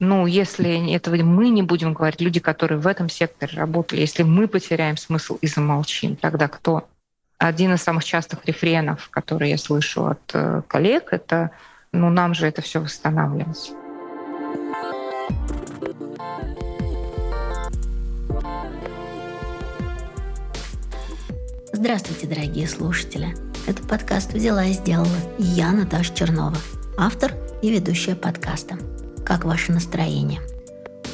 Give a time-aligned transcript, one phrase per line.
[0.00, 4.48] ну, если этого мы не будем говорить, люди, которые в этом секторе работали, если мы
[4.48, 6.88] потеряем смысл и замолчим, тогда кто?
[7.36, 11.50] Один из самых частых рефренов, которые я слышу от э, коллег, это
[11.92, 13.72] ну, нам же это все восстанавливать.
[21.72, 23.34] Здравствуйте, дорогие слушатели.
[23.66, 25.08] Это подкаст «Взяла и сделала».
[25.38, 26.56] я, Наташа Чернова,
[26.96, 27.32] автор
[27.62, 28.78] и ведущая подкаста.
[29.24, 30.40] Как ваше настроение?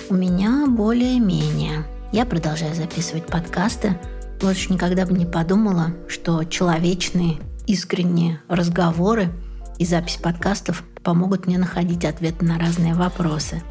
[0.08, 1.84] У меня более-менее.
[2.12, 3.98] Я продолжаю записывать подкасты.
[4.42, 9.30] Уж никогда бы не подумала, что человечные, искренние разговоры
[9.78, 13.62] и запись подкастов помогут мне находить ответы на разные вопросы.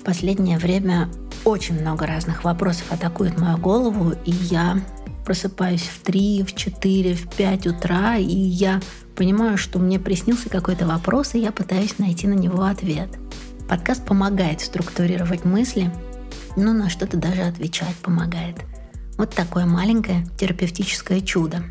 [0.00, 1.08] В последнее время
[1.44, 4.80] очень много разных вопросов атакует мою голову, и я
[5.24, 8.80] просыпаюсь в 3, в 4, в 5 утра, и я
[9.16, 13.08] понимаю, что мне приснился какой-то вопрос, и я пытаюсь найти на него ответ.
[13.72, 15.90] Подкаст помогает структурировать мысли,
[16.56, 18.56] но на что-то даже отвечать помогает.
[19.16, 21.62] Вот такое маленькое терапевтическое чудо.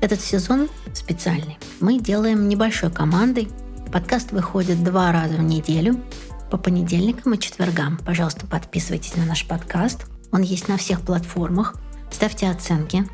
[0.00, 1.58] Этот сезон специальный.
[1.78, 3.50] Мы делаем небольшой командой.
[3.92, 6.02] Подкаст выходит два раза в неделю,
[6.50, 7.98] по понедельникам и четвергам.
[7.98, 10.06] Пожалуйста, подписывайтесь на наш подкаст.
[10.32, 11.74] Он есть на всех платформах.
[12.10, 13.06] Ставьте оценки,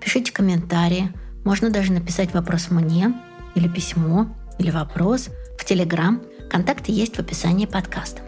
[0.00, 1.12] пишите комментарии.
[1.44, 3.12] Можно даже написать вопрос мне,
[3.54, 6.22] или письмо, или вопрос в Телеграм
[6.52, 8.20] Контакты есть в описании подкаста.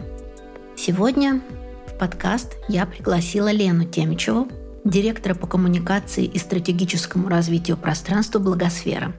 [0.75, 1.43] Сегодня
[1.87, 4.47] в подкаст я пригласила Лену Темичеву,
[4.83, 9.13] директора по коммуникации и стратегическому развитию пространства «Благосфера».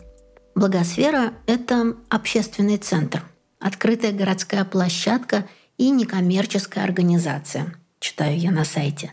[0.56, 3.22] «Благосфера»— это общественный центр,
[3.60, 5.46] открытая городская площадка
[5.78, 9.12] и некоммерческая организация, читаю я на сайте.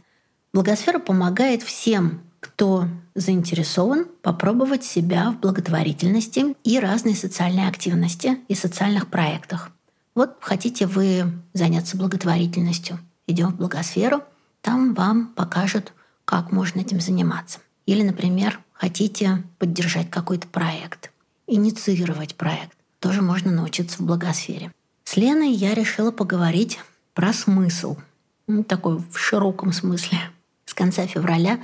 [0.53, 9.11] «Благосфера» помогает всем, кто заинтересован попробовать себя в благотворительности и разной социальной активности и социальных
[9.11, 9.69] проектах.
[10.15, 14.23] Вот хотите вы заняться благотворительностью, идем в благосферу,
[14.61, 17.59] там вам покажут, как можно этим заниматься.
[17.87, 21.11] Или, например, хотите поддержать какой-то проект,
[21.47, 24.71] инициировать проект, тоже можно научиться в благосфере.
[25.03, 26.79] С Леной я решила поговорить
[27.15, 27.97] про смысл,
[28.45, 30.19] ну, такой в широком смысле.
[30.65, 31.59] С конца февраля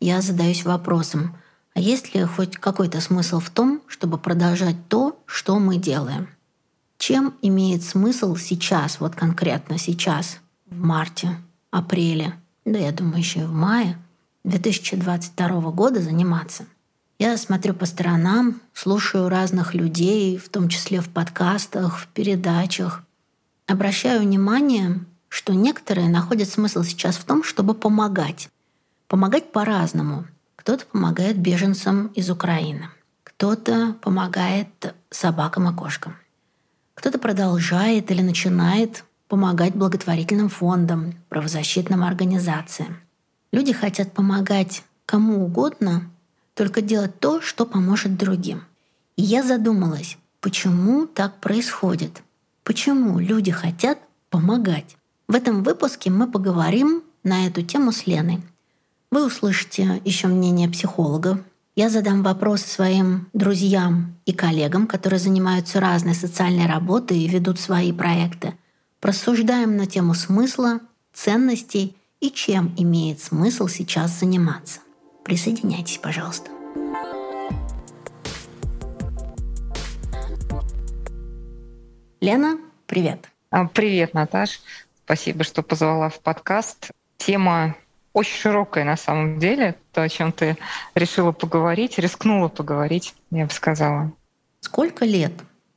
[0.00, 1.36] я задаюсь вопросом,
[1.74, 6.28] а есть ли хоть какой-то смысл в том, чтобы продолжать то, что мы делаем–
[7.02, 11.36] чем имеет смысл сейчас, вот конкретно сейчас, в марте,
[11.72, 13.98] апреле, да я думаю, еще и в мае
[14.44, 16.64] 2022 года заниматься?
[17.18, 23.02] Я смотрю по сторонам, слушаю разных людей, в том числе в подкастах, в передачах.
[23.66, 28.48] Обращаю внимание, что некоторые находят смысл сейчас в том, чтобы помогать.
[29.08, 30.24] Помогать по-разному.
[30.54, 32.90] Кто-то помогает беженцам из Украины,
[33.24, 36.14] кто-то помогает собакам и кошкам.
[37.02, 42.98] Кто-то продолжает или начинает помогать благотворительным фондам, правозащитным организациям.
[43.50, 46.08] Люди хотят помогать кому угодно,
[46.54, 48.62] только делать то, что поможет другим.
[49.16, 52.22] И я задумалась, почему так происходит?
[52.62, 53.98] Почему люди хотят
[54.30, 54.96] помогать?
[55.26, 58.42] В этом выпуске мы поговорим на эту тему с Леной.
[59.10, 61.42] Вы услышите еще мнение психолога,
[61.74, 67.92] я задам вопросы своим друзьям и коллегам, которые занимаются разной социальной работой и ведут свои
[67.92, 68.54] проекты.
[69.00, 70.80] Просуждаем на тему смысла,
[71.14, 74.80] ценностей и чем имеет смысл сейчас заниматься.
[75.24, 76.50] Присоединяйтесь, пожалуйста.
[82.20, 83.30] Лена, привет.
[83.50, 84.60] А, привет, Наташ.
[85.04, 86.90] Спасибо, что позвала в подкаст.
[87.16, 87.74] Тема
[88.12, 90.56] очень широкая на самом деле, то, о чем ты
[90.94, 94.12] решила поговорить, рискнула поговорить, я бы сказала.
[94.60, 95.32] Сколько лет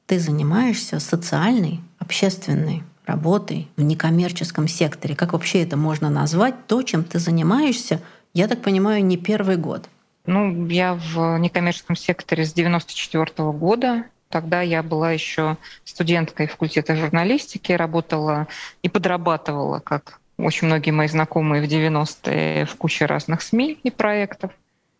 [0.05, 5.15] ты занимаешься социальной, общественной работой в некоммерческом секторе?
[5.15, 6.67] Как вообще это можно назвать?
[6.67, 8.01] То, чем ты занимаешься,
[8.33, 9.89] я так понимаю, не первый год.
[10.25, 14.05] Ну, я в некоммерческом секторе с 94 -го года.
[14.29, 18.47] Тогда я была еще студенткой факультета журналистики, работала
[18.81, 24.51] и подрабатывала как очень многие мои знакомые в 90-е в куче разных СМИ и проектов.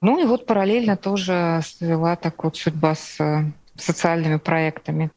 [0.01, 3.43] Ну и вот параллельно тоже свела так вот судьба с э,
[3.75, 5.11] социальными проектами.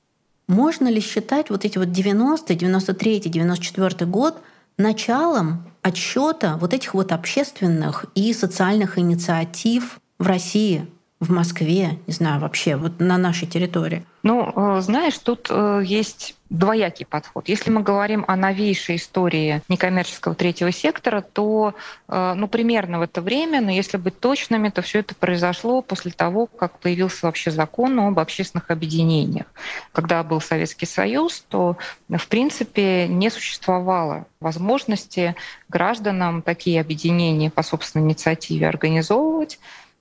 [0.46, 4.40] Можно ли считать вот эти вот 90 93 94 год
[4.78, 10.86] началом отсчета вот этих вот общественных и социальных инициатив в России?
[11.20, 14.04] В Москве, не знаю, вообще вот на нашей территории?
[14.22, 17.48] Ну, э, знаешь, тут э, есть двоякий подход.
[17.48, 21.74] Если мы говорим о новейшей истории некоммерческого третьего сектора, то
[22.08, 26.12] э, ну, примерно в это время, но если быть точными, то все это произошло после
[26.12, 29.46] того, как появился вообще закон об общественных объединениях.
[29.92, 31.76] Когда был Советский Союз, то
[32.08, 35.34] в принципе не существовало возможности
[35.68, 39.58] гражданам такие объединения по собственной инициативе организовывать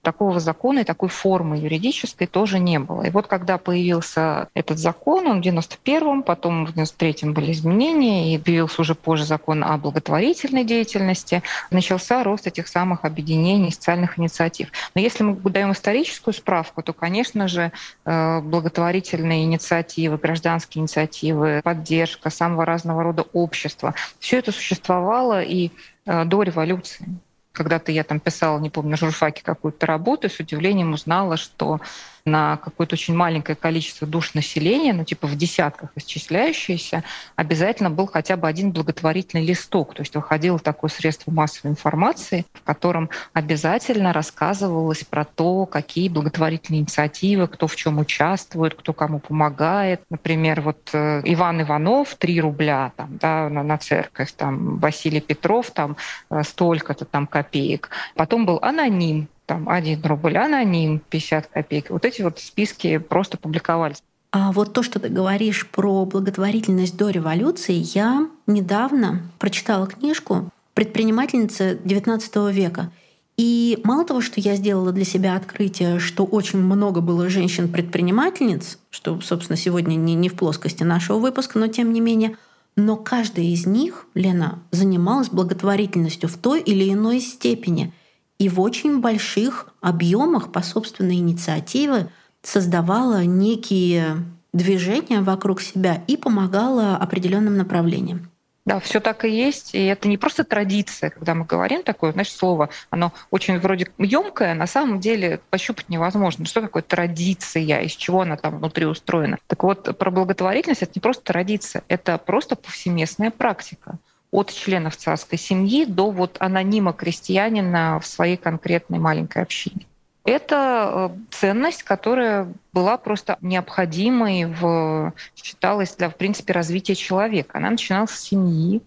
[0.08, 3.04] такого закона и такой формы юридической тоже не было.
[3.04, 8.38] И вот когда появился этот закон, он в 91-м, потом в 93-м были изменения, и
[8.38, 14.70] появился уже позже закон о благотворительной деятельности, начался рост этих самых объединений, социальных инициатив.
[14.96, 17.74] Но если мы даем историческую справку, то, конечно же,
[18.06, 25.72] э, благотворительные инициативы, гражданские инициативы, поддержка самого разного рода общества, все это существовало и
[26.06, 27.20] э, до революции.
[27.58, 31.82] Когда-то я там писала, не помню, на журфаке какую-то работу, и с удивлением узнала, что
[32.28, 37.04] на какое-то очень маленькое количество душ населения, ну типа в десятках исчисляющиеся,
[37.36, 39.96] обязательно был хотя бы один благотворительный листок.
[39.96, 46.82] То есть выходило такое средство массовой информации, в котором обязательно рассказывалось про то, какие благотворительные
[46.82, 50.02] инициативы, кто в чем участвует, кто кому помогает.
[50.10, 55.72] Например, вот э, Иван Иванов 3 рубля там, да, на, на церковь, там Василий Петров
[55.72, 55.98] там
[56.30, 57.90] э, столько-то там копеек.
[58.16, 61.90] Потом был аноним, там 1 рубль, аноним 50 копеек.
[61.90, 64.04] Вот эти вот списки просто публиковались.
[64.32, 71.80] А вот то, что ты говоришь про благотворительность до революции, я недавно прочитала книжку предпринимательницы
[71.84, 72.92] XIX века.
[73.38, 79.22] И мало того, что я сделала для себя открытие, что очень много было женщин-предпринимательниц, что,
[79.22, 82.36] собственно, сегодня не, не в плоскости нашего выпуска, но тем не менее,
[82.76, 87.94] но каждая из них, Лена, занималась благотворительностью в той или иной степени–
[88.40, 92.10] и в очень больших объемах по собственной инициативе
[92.42, 94.18] создавала некие
[94.54, 98.30] движения вокруг себя и помогала определенным направлениям.
[98.68, 99.74] Да, все так и есть.
[99.74, 104.54] И это не просто традиция, когда мы говорим такое, значит, слово, оно очень вроде емкое,
[104.56, 106.44] на самом деле пощупать невозможно.
[106.44, 109.38] Что такое традиция, из чего она там внутри устроена?
[109.48, 114.00] Так вот, про благотворительность это не просто традиция, это просто повсеместная практика
[114.38, 119.88] от членов царской семьи до вот анонима крестьянина в своей конкретной маленькой общине.
[120.26, 127.58] Это э, ценность, которая была просто необходимой, в, считалась для, в принципе, развития человека.
[127.58, 128.84] Она начиналась с семьи,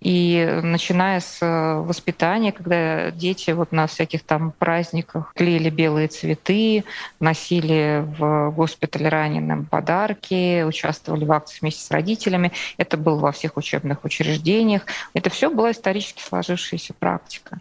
[0.00, 6.84] и начиная с э, воспитания, когда дети вот на всяких там праздниках клеили белые цветы,
[7.18, 12.52] носили в госпиталь раненым подарки, участвовали в акции вместе с родителями.
[12.76, 14.86] Это было во всех учебных учреждениях.
[15.14, 17.58] Это все была исторически сложившаяся практика.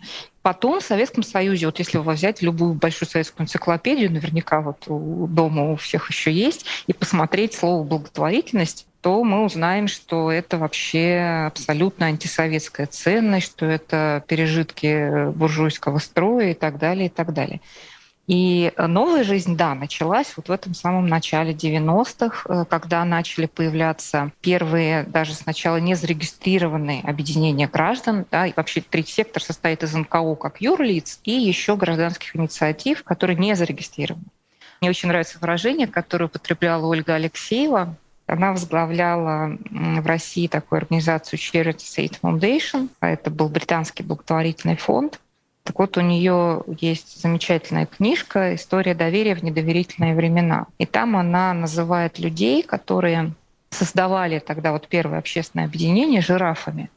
[0.48, 5.74] Потом в Советском Союзе, вот если взять любую большую советскую энциклопедию, наверняка вот у дома
[5.74, 12.08] у всех еще есть, и посмотреть слово благотворительность, то мы узнаем, что это вообще абсолютно
[12.08, 17.62] антисоветская ценность, что это пережитки буржуйского строя и так далее, и так далее.
[18.28, 24.34] И новая жизнь, да, началась вот в этом самом начале 90-х, э, когда начали появляться
[24.42, 28.26] первые, даже сначала не зарегистрированные объединения граждан.
[28.30, 33.38] Да, и вообще третий сектор состоит из НКО как юрлиц и еще гражданских инициатив, которые
[33.38, 34.26] не зарегистрированы.
[34.82, 37.96] Мне очень нравится выражение, которое употребляла Ольга Алексеева,
[38.28, 42.90] она возглавляла в России такую организацию Charity State Foundation.
[43.02, 45.20] Это был британский благотворительный фонд.
[45.64, 50.68] Так вот, у нее есть замечательная книжка «История доверия в недоверительные времена».
[50.78, 53.34] И там она называет людей, которые
[53.70, 56.90] создавали тогда вот первое общественное объединение жирафами.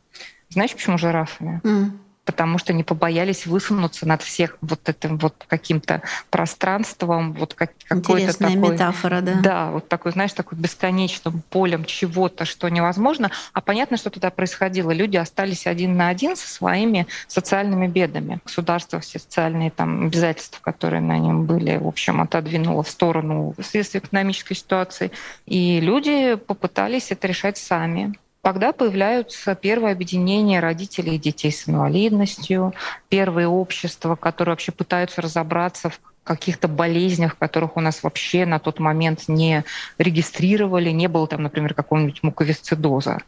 [0.50, 1.61] Знаешь, почему жирафами?
[1.65, 1.91] Mm
[2.30, 8.38] потому что не побоялись высунуться над всех вот этим вот каким-то пространством, вот как, какой-то
[8.38, 8.54] такой...
[8.54, 9.40] метафора, да?
[9.42, 13.32] Да, вот такой, знаешь, такой бесконечным полем чего-то, что невозможно.
[13.52, 14.92] А понятно, что туда происходило.
[14.92, 18.38] Люди остались один на один со своими социальными бедами.
[18.44, 24.02] Государство все социальные там обязательства, которые на нем были, в общем, отодвинуло в сторону вследствие
[24.04, 25.10] экономической ситуации.
[25.46, 28.14] И люди попытались это решать сами.
[28.42, 32.73] Тогда появляются первые объединения родителей и детей с инвалидностью,
[33.11, 38.78] первые общества, которые вообще пытаются разобраться в каких-то болезнях, которых у нас вообще на тот
[38.78, 39.64] момент не
[39.99, 43.18] регистрировали, не было там, например, какого-нибудь муковисцидоза.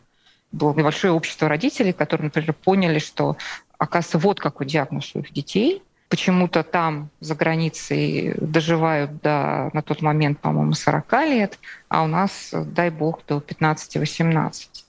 [0.51, 3.37] Было небольшое общество родителей, которые, например, поняли, что,
[3.77, 10.01] оказывается, вот какой диагноз у их детей, почему-то там за границей доживают до, на тот
[10.01, 14.85] момент, по-моему, 40 лет, а у нас, дай бог, до 15-18.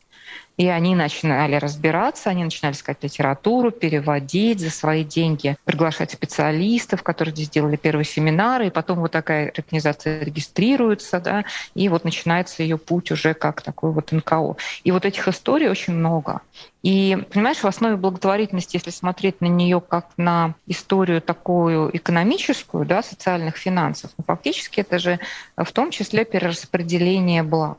[0.57, 7.33] И они начинали разбираться, они начинали искать литературу, переводить за свои деньги, приглашать специалистов, которые
[7.33, 11.43] здесь делали первые семинары, и потом вот такая организация регистрируется, да,
[11.73, 14.57] и вот начинается ее путь уже как такой вот НКО.
[14.83, 16.41] И вот этих историй очень много.
[16.83, 23.01] И, понимаешь, в основе благотворительности, если смотреть на нее как на историю такую экономическую, да,
[23.01, 25.19] социальных финансов, ну, фактически это же
[25.55, 27.77] в том числе перераспределение благ.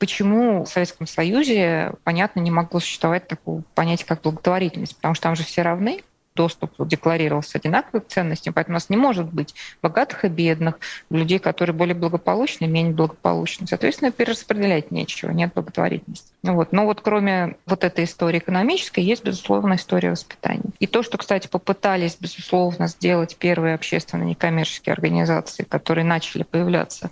[0.00, 4.96] Почему в Советском Союзе, понятно, не могло существовать такого понятия, как благотворительность?
[4.96, 6.00] Потому что там же все равны,
[6.34, 10.78] доступ декларировался одинаковой к ценностям, поэтому у нас не может быть богатых и бедных,
[11.10, 13.66] людей, которые более благополучны, менее благополучны.
[13.66, 16.32] Соответственно, перераспределять нечего, нет благотворительности.
[16.42, 16.72] Вот.
[16.72, 20.70] Но вот кроме вот этой истории экономической, есть, безусловно, история воспитания.
[20.78, 27.10] И то, что, кстати, попытались, безусловно, сделать первые общественные некоммерческие организации, которые начали появляться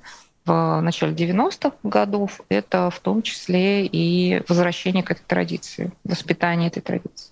[0.48, 6.80] в начале 90-х годов, это в том числе и возвращение к этой традиции, воспитание этой
[6.80, 7.30] традиции.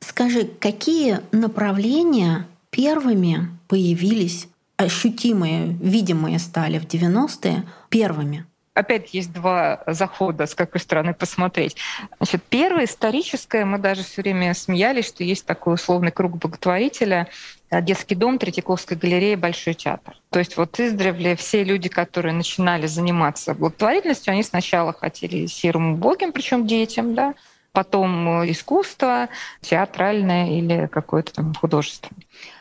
[0.00, 8.44] Скажи, какие направления первыми появились, ощутимые, видимые стали в 90-е первыми?
[8.76, 11.76] Опять есть два захода, с какой стороны посмотреть.
[12.18, 17.28] Значит, первое историческое, мы даже все время смеялись, что есть такой условный круг благотворителя,
[17.70, 20.14] э, детский дом, Третьяковская галерея, Большой театр.
[20.30, 26.32] То есть вот издревле все люди, которые начинали заниматься благотворительностью, они сначала хотели серым убогим,
[26.32, 27.34] причем детям, да,
[27.72, 29.28] потом э, искусство,
[29.62, 32.10] театральное или какое-то там художество.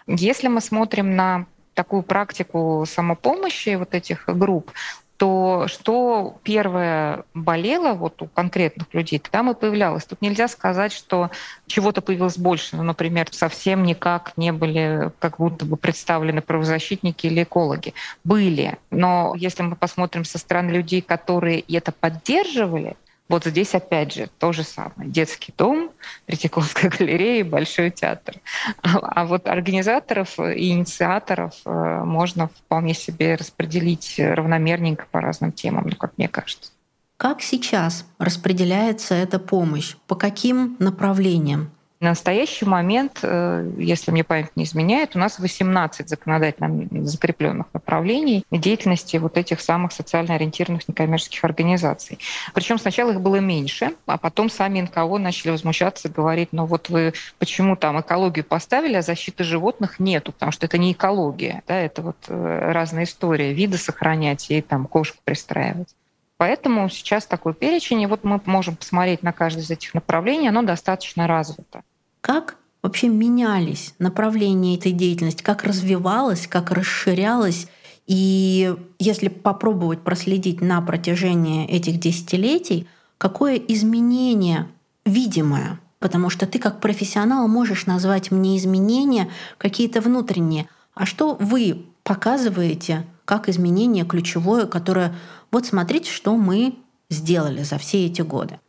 [0.08, 4.72] Если мы смотрим на такую практику самопомощи вот этих групп,
[5.18, 10.06] то что первое болело вот у конкретных людей, там и появлялось.
[10.06, 11.32] Тут нельзя сказать, что
[11.68, 12.76] чего-то появилось больше.
[12.76, 17.94] Ну, например, совсем никак не были как будто бы представлены правозащитники или экологи.
[18.24, 18.78] Были.
[18.92, 24.52] Но если мы посмотрим со стороны людей, которые это поддерживали, вот здесь опять же то
[24.52, 25.10] же самое.
[25.10, 25.92] Детский дом,
[26.28, 28.36] Третьяковская галерея, Большой театр.
[28.82, 31.70] А вот организаторов и инициаторов э,
[32.04, 36.72] можно вполне себе распределить равномерненько по разным темам, ну, как мне кажется.
[37.18, 39.96] Как сейчас распределяется эта помощь?
[40.08, 41.72] По каким направлениям?
[42.02, 48.44] На настоящий момент, э, если мне память не изменяет, у нас 18 законодательно закрепленных направлений
[48.52, 52.20] деятельности вот этих самых социально ориентированных некоммерческих организаций.
[52.54, 57.14] Причем сначала их было меньше, а потом сами НКО начали возмущаться, говорить, ну вот вы
[57.40, 62.02] почему там экологию поставили, а защиты животных нету, потому что это не экология, да, это
[62.02, 65.96] вот э, разная история, виды сохранять и там кошку пристраивать.
[66.38, 70.64] Поэтому сейчас такой перечень, и вот мы можем посмотреть на каждое из этих направлений, оно
[70.64, 71.84] достаточно развито.
[72.20, 77.68] Как вообще менялись направления этой деятельности, как развивалась, как расширялась,
[78.06, 82.88] и если попробовать проследить на протяжении этих десятилетий,
[83.18, 84.68] какое изменение
[85.06, 91.86] видимое, потому что ты как профессионал можешь назвать мне изменения какие-то внутренние, а что вы
[92.04, 95.16] показываете как изменение ключевое, которое
[95.52, 96.76] вот смотрите, что мы
[97.10, 98.60] сделали за все эти годы.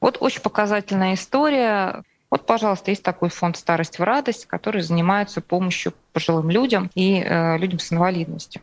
[0.00, 2.02] Вот очень показательная история.
[2.30, 7.58] Вот, пожалуйста, есть такой фонд «Старость в радость», который занимается помощью пожилым людям и э,
[7.58, 8.60] людям с инвалидностью.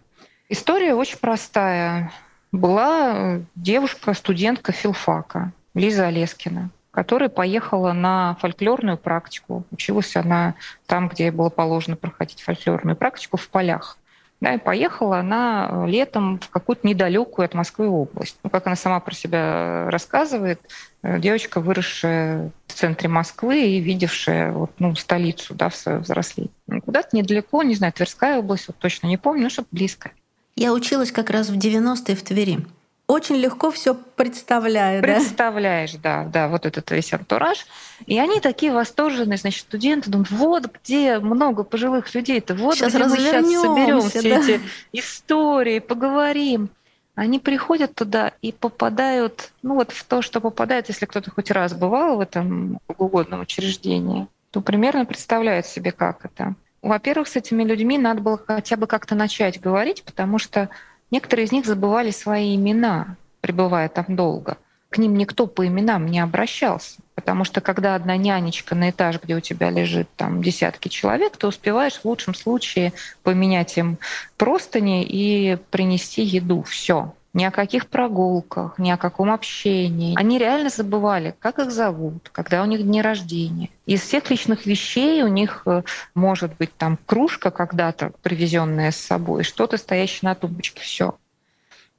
[0.50, 2.12] История очень простая.
[2.51, 9.63] Была девушка, студентка филфака Лиза Олескина, которая поехала на фольклорную практику.
[9.72, 10.55] Училась она
[10.86, 13.98] там, где было положено проходить фольклорную практику, в полях.
[14.42, 18.38] Да, и поехала она э, летом в какую-то недалекую от Москвы область.
[18.44, 20.60] Ну, как она сама про себя рассказывает,
[21.04, 26.52] э, девочка, выросшая в центре Москвы и видевшая вот, ну, столицу да, в свое взросление.
[26.84, 30.12] Куда-то недалеко, не знаю, Тверская область, вот точно не помню, но что-то близко.
[30.56, 32.66] Я училась как раз в 90-е в Твери
[33.12, 35.01] очень легко все представляю.
[35.01, 36.24] Представляешь, да?
[36.24, 37.65] да, да, вот этот весь антураж.
[38.06, 43.03] И они такие восторженные, значит, студенты думают, вот где много пожилых людей-то, вот сейчас где
[43.03, 44.10] мы сейчас соберем да?
[44.10, 44.62] все эти
[44.94, 46.70] истории, поговорим.
[47.15, 51.74] Они приходят туда и попадают, ну вот в то, что попадает, если кто-то хоть раз
[51.74, 56.56] бывал в этом угодном учреждении, то примерно представляют себе, как это.
[56.82, 60.70] Во-первых, с этими людьми надо было хотя бы как-то начать говорить, потому что
[61.12, 64.58] Некоторые из них забывали свои имена, пребывая там долго.
[64.89, 67.00] К ним никто по именам не обращался.
[67.15, 71.48] Потому что когда одна нянечка на этаж, где у тебя лежит там десятки человек, ты
[71.48, 74.00] успеваешь в лучшем случае поменять им
[74.38, 76.63] простыни и принести еду.
[76.63, 80.18] Все ни о каких прогулках, ни о каком общении.
[80.18, 83.70] Они реально забывали, как их зовут, когда у них дни рождения.
[83.86, 85.84] Из всех личных вещей у них э,
[86.14, 91.16] может быть там кружка когда-то привезенная с собой, что-то стоящее на тумбочке, все.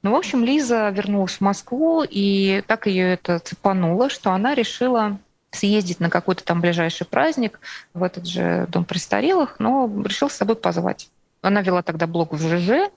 [0.03, 5.17] Ну, в общем, Лиза вернулась в Москву, и так ее это цепануло, что она решила
[5.49, 7.59] съездить на какой-то там ближайший праздник
[7.93, 11.09] в этот же дом престарелых, но решил с собой позвать.
[11.41, 12.91] Она вела тогда блог в ЖЖ,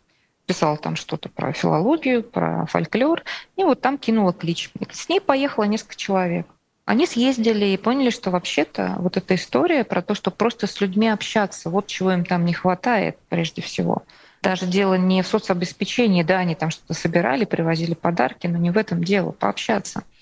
[0.47, 3.23] писала там что-то про филологию, про фольклор,
[3.57, 4.71] и вот там кинула клич.
[4.91, 6.47] С ней поехало несколько человек.
[6.85, 11.09] Они съездили и поняли, что вообще-то вот эта история про то, что просто с людьми
[11.09, 14.05] общаться, вот чего им там не хватает прежде всего.
[14.41, 18.79] Даже дело не в соцобеспечении, да, они там что-то собирали, привозили подарки, но не в
[18.79, 20.05] этом дело, пообщаться–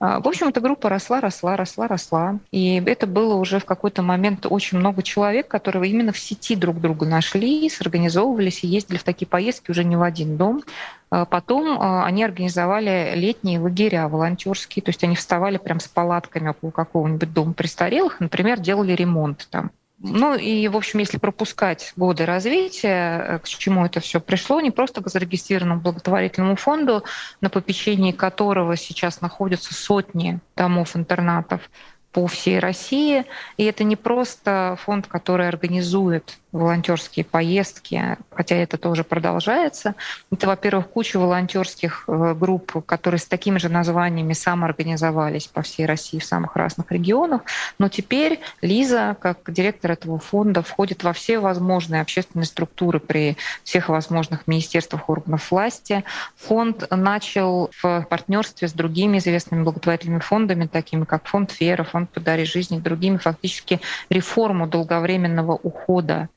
[0.00, 2.38] в общем, эта группа росла, росла, росла, росла.
[2.50, 6.80] И это было уже в какой-то момент очень много человек, которые именно в сети друг
[6.80, 10.62] друга нашли, сорганизовывались и ездили в такие поездки уже не в один дом.
[11.10, 16.48] А потом а, они организовали летние лагеря волонтерские, то есть они вставали прям с палатками
[16.48, 19.70] около какого-нибудь дома престарелых, например, делали ремонт там.
[20.02, 24.70] Ну и, в общем, если пропускать годы развития, э, к чему это все пришло, не
[24.70, 27.04] просто к зарегистрированному благотворительному фонду,
[27.42, 31.68] на попечении которого сейчас находятся сотни домов-интернатов,
[32.12, 33.24] по всей России.
[33.56, 39.94] И это не просто фонд, который организует волонтерские поездки, хотя это тоже продолжается.
[40.32, 46.18] Это, во-первых, куча волонтерских э, групп, которые с такими же названиями самоорганизовались по всей России
[46.18, 47.42] в самых разных регионах.
[47.78, 53.88] Но теперь Лиза, как директор этого фонда, входит во все возможные общественные структуры при всех
[53.88, 56.04] возможных министерствах, органов власти.
[56.36, 62.44] Фонд начал в партнерстве с другими известными благотворительными фондами, такими как фонд Фера, фонд «Подари
[62.44, 66.28] жизни», другими, фактически реформу долговременного ухода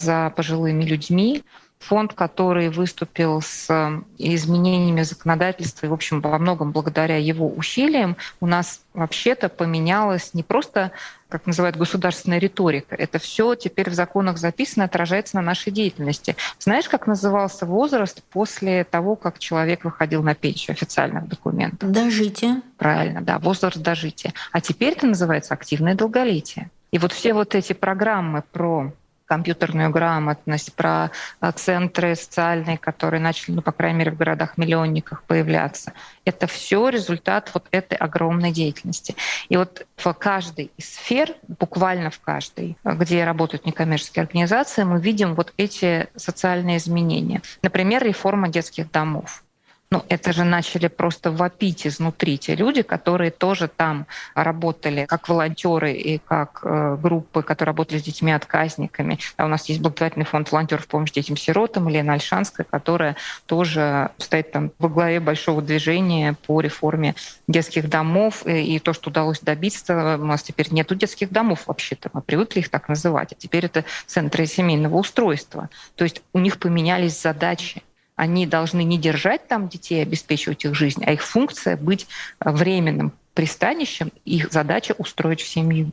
[0.00, 1.44] за пожилыми людьми,
[1.80, 8.16] фонд, который выступил с э, изменениями законодательства, и, в общем, во многом благодаря его усилиям
[8.40, 10.92] у нас вообще-то поменялась не просто,
[11.30, 12.94] как называют, государственная риторика.
[12.94, 16.36] Это все теперь в законах записано, отражается на нашей деятельности.
[16.58, 21.90] Знаешь, как назывался возраст после того, как человек выходил на пенсию официальных документов?
[21.90, 22.60] Дожитие.
[22.76, 24.34] Правильно, да, возраст дожития.
[24.52, 26.70] А теперь это называется активное долголетие.
[26.90, 28.92] И вот все вот эти программы про
[29.30, 35.92] компьютерную грамотность, про э, центры социальные, которые начали, ну, по крайней мере, в городах-миллионниках появляться.
[36.24, 39.14] Это все результат вот этой огромной деятельности.
[39.48, 45.36] И вот в каждой из сфер, буквально в каждой, где работают некоммерческие организации, мы видим
[45.36, 47.40] вот эти социальные изменения.
[47.62, 49.44] Например, реформа детских домов
[49.92, 55.92] ну, это же начали просто вопить изнутри те люди, которые тоже там работали как волонтеры
[55.94, 59.18] и как э, группы, которые работали с детьми-отказниками.
[59.36, 64.70] А у нас есть благотворительный фонд волонтеров помощи детям-сиротам, Лена Альшанская, которая тоже стоит там
[64.78, 67.16] во главе большого движения по реформе
[67.48, 68.46] детских домов.
[68.46, 72.10] И, и то, что удалось добиться, у нас теперь нету детских домов вообще-то.
[72.12, 73.32] Мы привыкли их так называть.
[73.32, 75.68] А теперь это центры семейного устройства.
[75.96, 77.82] То есть у них поменялись задачи
[78.20, 82.06] они должны не держать там детей, обеспечивать их жизнь, а их функция быть
[82.44, 85.92] э, временным пристанищем, их задача устроить в семью.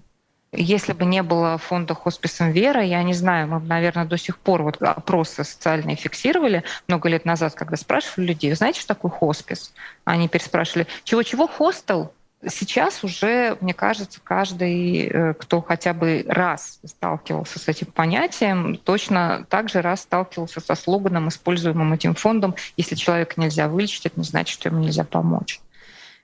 [0.51, 4.39] Если бы не было фонда хосписом Вера, я не знаю, мы бы, наверное, до сих
[4.39, 9.73] пор вот опросы социальные фиксировали много лет назад, когда спрашивали людей, знаете, что такое хоспис?
[10.03, 12.11] Они переспрашивали, чего-чего, хостел?
[12.45, 19.45] Сейчас уже, мне кажется, каждый, э, кто хотя бы раз сталкивался с этим понятием, точно
[19.49, 24.25] так же раз сталкивался со слоганом, используемым этим фондом «Если человека нельзя вылечить, это не
[24.25, 25.59] значит, что ему нельзя помочь».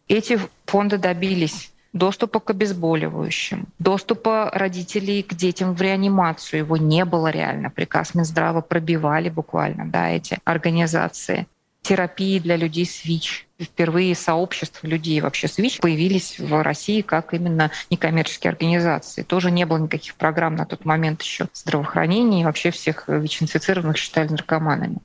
[0.08, 6.60] Эти фонды добились доступа к обезболивающим, доступа родителей к детям в реанимацию.
[6.60, 7.72] Его не было реально.
[7.72, 11.48] Приказ Минздрава пробивали буквально да, эти организации.
[11.82, 17.34] Терапии для людей с ВИЧ впервые сообщества людей вообще с ВИЧ появились в России как
[17.34, 19.24] именно некоммерческие организации.
[19.24, 24.30] Тоже не было никаких программ на тот момент еще здравоохранения, и вообще всех ВИЧ-инфицированных считали
[24.30, 24.98] наркоманами.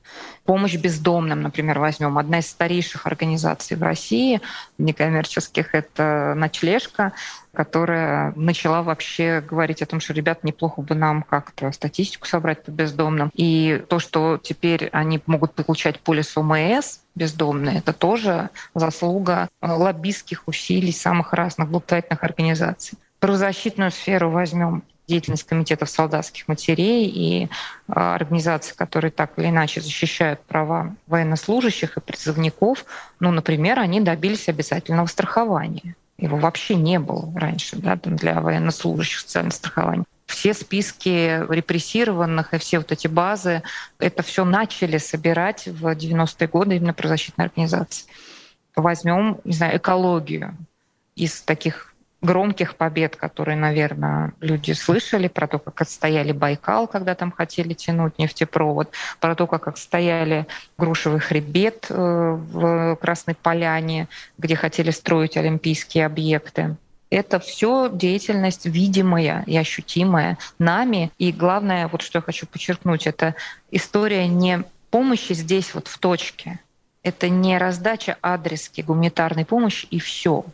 [0.44, 2.18] Помощь бездомным, например, возьмем.
[2.18, 4.40] Одна из старейших организаций в России
[4.78, 7.12] некоммерческих— это «Ночлежка»,
[7.58, 12.70] которая начала вообще говорить о том, что, ребят, неплохо бы нам как-то статистику собрать по
[12.70, 13.32] бездомным.
[13.34, 17.78] И то, что теперь они могут получать полис ОМС, бездомные.
[17.78, 22.96] Это тоже заслуга лоббистских усилий самых разных благотворительных организаций.
[23.18, 27.48] Правозащитную сферу возьмем деятельность комитетов солдатских матерей и
[27.88, 32.84] а, организаций, которые так или иначе защищают права военнослужащих и призывников,
[33.18, 35.96] ну, например, они добились обязательного страхования.
[36.18, 42.78] Его вообще не было раньше да, для военнослужащих социального страхования все списки репрессированных и все
[42.78, 43.62] вот эти базы,
[43.98, 48.06] это все начали собирать в 90-е годы именно правозащитные организации.
[48.76, 50.54] Возьмем, не знаю, экологию
[51.16, 51.87] из таких
[52.20, 58.18] громких побед, которые, наверное, люди слышали, про то, как отстояли Байкал, когда там хотели тянуть
[58.18, 66.06] нефтепровод, про то, как отстояли грушевый хребет э, в Красной Поляне, где хотели строить олимпийские
[66.06, 66.76] объекты.
[67.10, 71.10] Это все деятельность видимая и ощутимая нами.
[71.18, 73.34] И главное, вот что я хочу подчеркнуть, это
[73.70, 76.58] история не помощи здесь вот в точке.
[77.02, 80.44] Это не раздача адрески гуманитарной помощи и все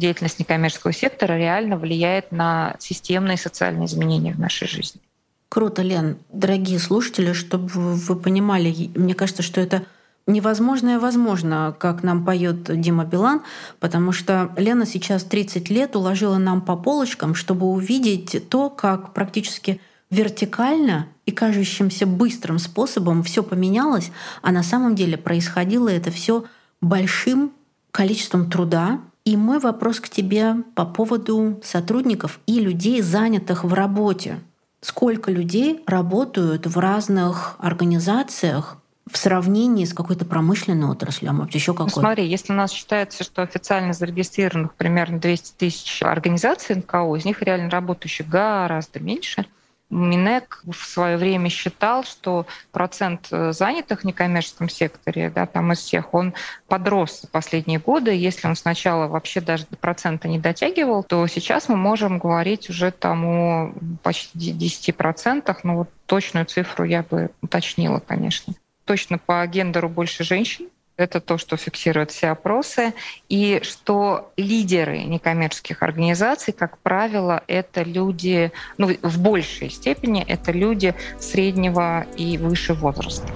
[0.00, 5.00] деятельность некоммерческого сектора реально влияет на системные социальные изменения в нашей жизни.
[5.48, 6.18] Круто, Лен.
[6.32, 9.84] Дорогие слушатели, чтобы вы понимали, мне кажется, что это
[10.26, 13.42] невозможное возможно, как нам поет Дима Билан,
[13.80, 19.80] потому что Лена сейчас 30 лет уложила нам по полочкам, чтобы увидеть то, как практически
[20.10, 24.10] вертикально и кажущимся быстрым способом все поменялось,
[24.42, 26.44] а на самом деле происходило это все
[26.80, 27.52] большим
[27.90, 34.40] количеством труда, и мой вопрос к тебе по поводу сотрудников и людей, занятых в работе.
[34.80, 41.74] Сколько людей работают в разных организациях в сравнении с какой-то промышленной отраслью, а может еще
[41.74, 41.94] какой-то?
[41.94, 47.24] Ну, смотри, если у нас считается, что официально зарегистрированных примерно 200 тысяч организаций НКО, из
[47.24, 49.46] них реально работающих гораздо меньше—
[49.90, 55.78] Минэк в свое время считал, что процент э, занятых в некоммерческом секторе, да, там из
[55.78, 56.32] всех, он
[56.68, 58.12] подрос за последние годы.
[58.12, 62.92] Если он сначала вообще даже до процента не дотягивал, то сейчас мы можем говорить уже
[62.92, 63.72] там о
[64.02, 65.56] почти 10%.
[65.64, 68.54] Ну вот точную цифру я бы уточнила, конечно.
[68.84, 70.68] Точно по гендеру больше женщин,
[71.00, 72.94] это то, что фиксируют все опросы,
[73.28, 80.94] и что лидеры некоммерческих организаций, как правило, это люди, ну, в большей степени это люди
[81.18, 83.28] среднего и выше возраста.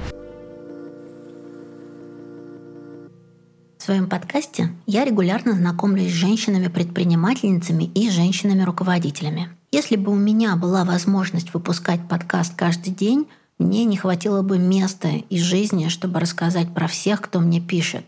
[3.85, 9.51] В своем подкасте я регулярно знакомлюсь с женщинами-предпринимательницами и женщинами-руководителями.
[9.73, 13.27] Если бы у меня была возможность выпускать подкаст каждый день,
[13.59, 18.05] мне не хватило бы места и жизни, чтобы рассказать про всех, кто мне пишет.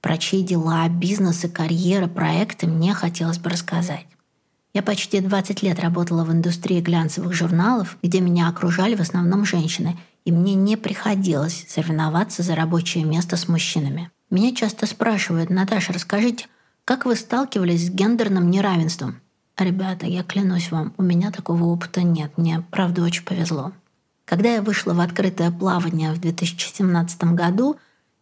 [0.00, 4.06] Про чьи дела, бизнесы, карьеры, проекты мне хотелось бы рассказать.
[4.72, 9.98] Я почти 20 лет работала в индустрии глянцевых журналов, где меня окружали в основном женщины,
[10.24, 14.10] и мне не приходилось соревноваться за рабочее место с мужчинами.
[14.30, 16.46] Меня часто спрашивают, Наташа, расскажите,
[16.84, 19.20] как вы сталкивались с гендерным неравенством?
[19.58, 22.32] Ребята, я клянусь вам, у меня такого опыта нет.
[22.36, 23.72] Мне, правда, очень повезло.
[24.30, 27.78] Когда я вышла в открытое плавание в 2017 году,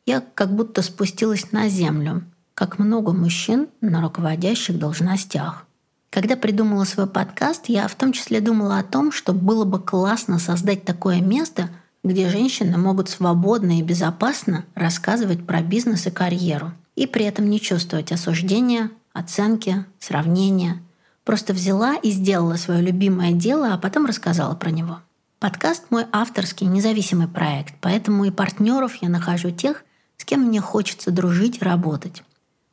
[0.07, 5.67] я как будто спустилась на землю, как много мужчин на руководящих должностях.
[6.09, 10.39] Когда придумала свой подкаст, я в том числе думала о том, что было бы классно
[10.39, 11.69] создать такое место,
[12.03, 17.61] где женщины могут свободно и безопасно рассказывать про бизнес и карьеру, и при этом не
[17.61, 20.83] чувствовать осуждения, оценки, сравнения.
[21.25, 25.01] Просто взяла и сделала свое любимое дело, а потом рассказала про него.
[25.41, 29.85] Подкаст мой авторский, независимый проект, поэтому и партнеров я нахожу тех,
[30.17, 32.25] с кем мне хочется дружить и работать.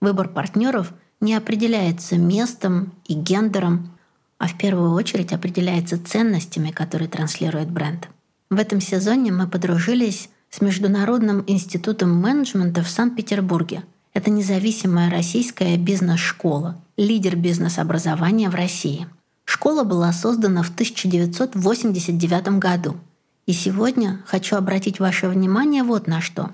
[0.02, 3.96] Выбор партнеров не определяется местом и гендером,
[4.40, 8.10] а в первую очередь определяется ценностями, которые транслирует бренд.
[8.50, 13.84] В этом сезоне мы подружились с Международным институтом менеджмента в Санкт-Петербурге.
[14.12, 19.08] Это независимая российская бизнес-школа, лидер бизнес-образования в России–
[19.46, 22.98] Школа была создана в 1989 году.
[23.46, 26.52] И сегодня хочу обратить ваше внимание вот на что.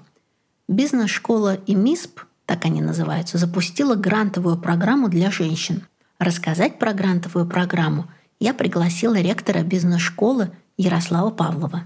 [0.67, 5.87] Бизнес-школа и МИСП, так они называются, запустила грантовую программу для женщин.
[6.19, 8.07] Рассказать про грантовую программу
[8.39, 11.85] я пригласила ректора бизнес-школы Ярослава Павлова.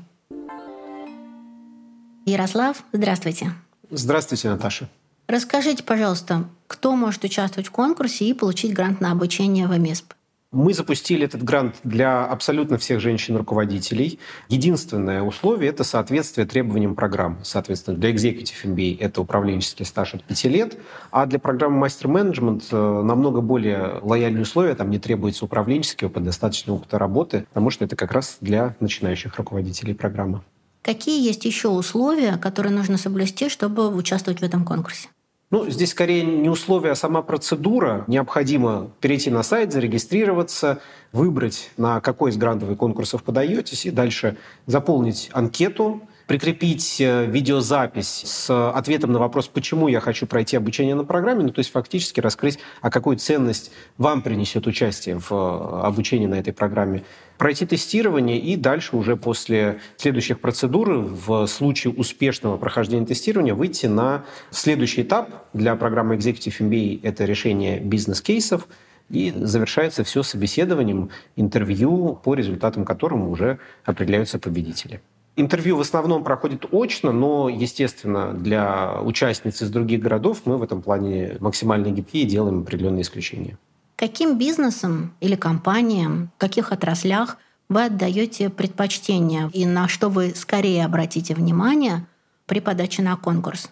[2.26, 3.54] Ярослав, здравствуйте.
[3.92, 4.90] Здравствуйте, Наташа.
[5.28, 10.14] Расскажите, пожалуйста, кто может участвовать в конкурсе и получить грант на обучение в МИСП?
[10.52, 14.20] Мы запустили этот грант для абсолютно всех женщин-руководителей.
[14.48, 17.38] Единственное условие– это соответствие требованиям программы.
[17.44, 20.78] Соответственно, для Executive MBA это управленческий стаж от 5 лет,
[21.12, 24.76] а для программы мастер-менеджмент э, намного более лояльные условия.
[24.76, 29.36] Там не требуется управленческий опыт, достаточно опыта работы, потому что это как раз для начинающих
[29.36, 30.42] руководителей программы.
[30.84, 35.10] Какие есть еще условия, которые нужно соблюсти, чтобы участвовать в этом конкурсе?
[35.52, 38.04] Ну, здесь скорее не условие, а сама процедура.
[38.08, 40.80] Необходимо перейти на сайт, зарегистрироваться,
[41.12, 48.70] выбрать, на какой из грантовых конкурсов подаетесь, и дальше заполнить анкету, прикрепить э, видеозапись с
[48.72, 52.60] ответом на вопрос, почему я хочу пройти обучение на программе, ну, то есть фактически раскрыть,
[52.82, 57.04] а какую ценность вам принесет участие в э, обучении на этой программе.
[57.38, 64.24] Пройти тестирование и дальше уже после следующих процедур в случае успешного прохождения тестирования выйти на
[64.52, 67.02] следующий этап для программы Executive MBA.
[67.04, 68.68] Это решение бизнес-кейсов,
[69.10, 75.02] И завершается все собеседованием, интервью, по результатам которому уже определяются победители.
[75.38, 80.82] Интервью в основном проходит очно, но, естественно, для участниц из других городов мы в этом
[80.82, 83.58] плане максимально гибкие и делаем определенные исключения.
[83.98, 90.86] Каким бизнесом или компаниям, в каких отраслях вы отдаете предпочтение и на что вы скорее
[90.86, 92.06] обратите внимание
[92.46, 93.70] при подаче на конкурс?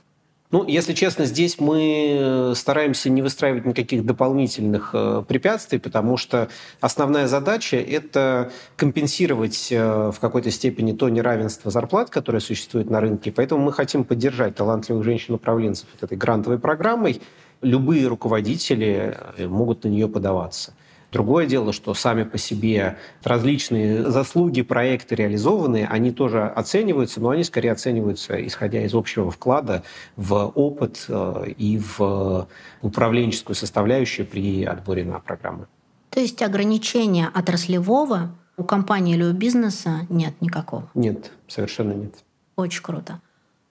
[0.53, 6.47] Ну, если честно, здесь мы э, стараемся не выстраивать никаких дополнительных э, препятствий, потому что
[6.79, 13.31] основная задача– это компенсировать э, в какой-то степени то неравенство зарплат, которое существует на рынке.
[13.31, 17.19] Поэтому мы хотим поддержать талантливых женщин-управленцев этой грантовой программой.
[17.63, 20.75] Любые руководители могут на нее подаваться.
[21.13, 27.43] Другое дело, что сами по себе различные заслуги, проекты реализованные, они тоже оцениваются, но они
[27.43, 29.83] скорее оцениваются, исходя из общего вклада
[30.15, 32.47] в опыт э, и в
[32.81, 35.67] управленческую составляющую при отборе на программы.
[36.09, 40.89] То есть ограничения отраслевого у компании или у бизнеса нет никакого?
[40.95, 42.15] Нет, совершенно нет.
[42.55, 43.21] Очень круто.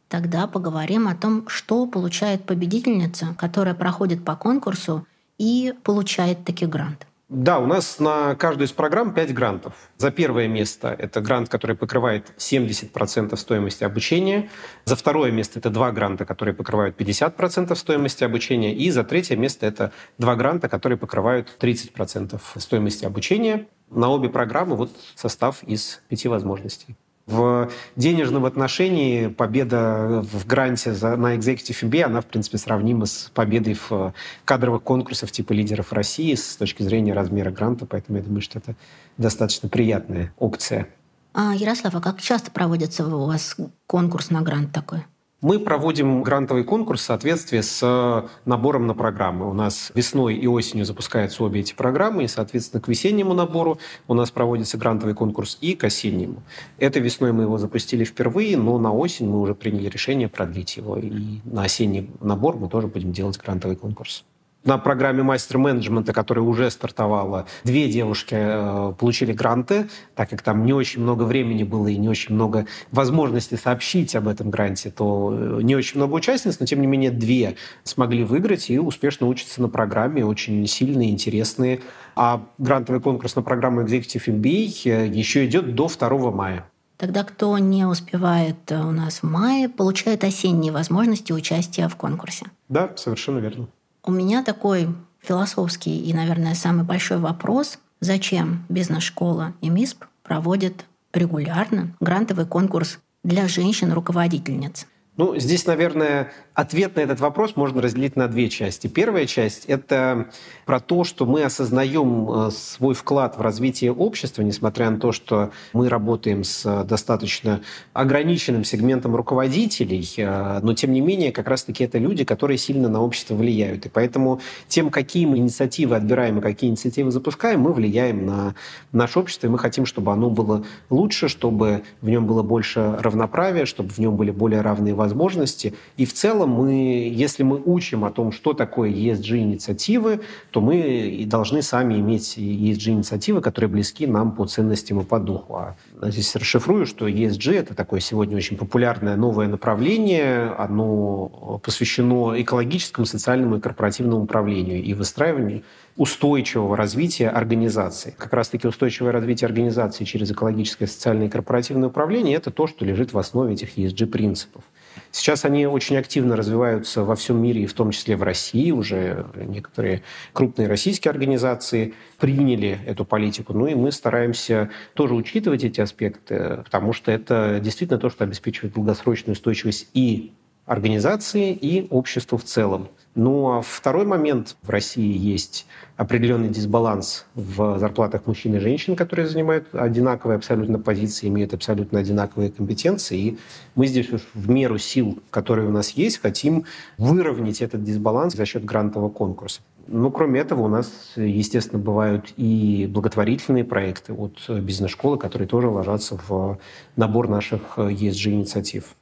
[0.09, 5.07] Тогда поговорим о том, что получает победительница, которая проходит по конкурсу
[5.39, 7.07] и получает таки грант.
[7.35, 9.73] Да, у нас на каждую из программ 5 грантов.
[9.97, 14.51] За первое место это грант, который покрывает 70% стоимости обучения.
[14.85, 18.75] За второе место это два гранта, которые покрывают 50% стоимости обучения.
[18.75, 23.67] И за третье место это два гранта, которые покрывают 30% стоимости обучения.
[23.89, 26.97] На обе программы вот состав из пяти возможностей.
[27.33, 33.31] В денежном отношении победа в гранте за, на Executive MBA, она, в принципе, сравнима с
[33.35, 34.13] победой в
[34.45, 38.75] кадровых конкурсах типа лидеров России с точки зрения размера гранта, поэтому я думаю, что это
[39.17, 40.89] достаточно приятная опция.
[41.33, 45.05] А, Ярослав, а как часто проводится у вас конкурс на грант такой?
[45.43, 49.51] Мы проводим грантовый конкурс в соответствии с э, набором на программы.
[49.51, 54.15] У нас весной и осенью запускаются обе эти программы, и, соответственно, к весеннему набору у
[54.15, 56.45] нас проводится грантовый конкурс и к осеннему.
[56.79, 60.97] Это весной мы его запустили впервые, но на осень мы уже приняли решение продлить его.
[60.97, 64.25] И на осенний набор мы тоже будем делать грантовый конкурс
[64.65, 70.73] на программе мастер-менеджмента, которая уже стартовала, две девушки э, получили гранты, так как там не
[70.73, 75.63] очень много времени было и не очень много возможностей сообщить об этом гранте, то э,
[75.63, 79.69] не очень много участниц, но тем не менее две смогли выиграть и успешно учатся на
[79.69, 81.81] программе, очень сильные, интересные.
[82.15, 86.67] А грантовый конкурс на программу Executive MBA э, еще идет до 2 мая.
[86.99, 92.47] Тогда кто не успевает у нас в мае, получает осенние возможности участия в конкурсе.
[92.69, 93.67] Да, совершенно верно.
[94.05, 94.89] У меня такой
[95.21, 103.47] философский и, наверное, самый большой вопрос, зачем бизнес-школа и МИСП проводят регулярно грантовый конкурс для
[103.47, 104.89] женщин-руководительниц.
[105.17, 108.89] Ну, здесь, наверное, ответ на этот вопрос можно разделить на две части.
[108.89, 110.31] Первая часть– это
[110.65, 115.51] про то, что мы осознаем э, свой вклад в развитие общества, несмотря на то, что
[115.73, 121.85] мы работаем с э, достаточно ограниченным сегментом руководителей, э, но, тем не менее, как раз-таки
[121.85, 123.87] это люди, которые сильно на общество влияют.
[123.87, 128.55] И поэтому тем, какие мы инициативы отбираем и какие инициативы запускаем, мы влияем на
[128.93, 133.67] наше общество, и мы хотим, чтобы оно было лучше, чтобы в нем было больше равноправия,
[133.67, 135.75] чтобы в нем были более равные возможности.
[135.97, 140.21] И в целом мы, если мы учим о том, что такое ESG-инициативы,
[140.53, 145.57] то мы и должны сами иметь ESG-инициативы, которые близки нам по ценностям и по духу.
[145.57, 150.55] А здесь расшифрую, что ESG– это такое сегодня очень популярное новое направление.
[150.59, 155.63] Оно посвящено экологическому, социальному и корпоративному управлению и выстраиванию
[155.97, 158.15] устойчивого развития организации.
[158.17, 163.15] Как раз-таки устойчивое развитие организации через экологическое, социальное и корпоративное управление– это то, что лежит
[163.15, 164.65] в основе этих ESG-принципов.
[165.11, 168.71] Сейчас они очень активно развиваются во всем мире, и в том числе в России.
[168.71, 170.03] Уже некоторые
[170.33, 173.53] крупные российские организации приняли эту политику.
[173.53, 178.75] Ну и мы стараемся тоже учитывать эти аспекты, потому что это действительно то, что обеспечивает
[178.75, 180.33] долгосрочную устойчивость и
[180.67, 182.89] организации, и обществу в целом.
[183.15, 184.57] Ну а второй момент.
[184.63, 191.29] В России есть определенный дисбаланс в зарплатах мужчин и женщин, которые занимают одинаковые абсолютно позиции,
[191.29, 193.19] имеют абсолютно одинаковые компетенции.
[193.19, 193.39] И
[193.75, 196.65] мы здесь уж в меру сил, которые у нас есть, хотим
[196.97, 199.61] выровнять этот дисбаланс за счет грантового конкурса.
[199.89, 206.19] Ну, кроме этого, у нас, естественно, бывают и благотворительные проекты от бизнес-школы, которые тоже ложатся
[206.29, 206.59] в
[206.97, 208.95] набор наших ESG-инициатив.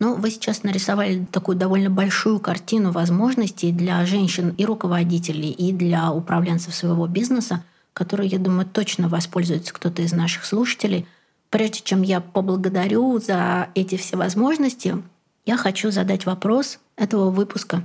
[0.00, 6.12] Ну, вы сейчас нарисовали такую довольно большую картину возможностей для женщин и руководителей, и для
[6.12, 11.06] управленцев своего бизнеса, которые, я думаю, точно воспользуется кто-то из наших слушателей.
[11.50, 15.02] Прежде чем я поблагодарю за эти все возможности,
[15.46, 17.82] я хочу задать вопрос этого выпуска.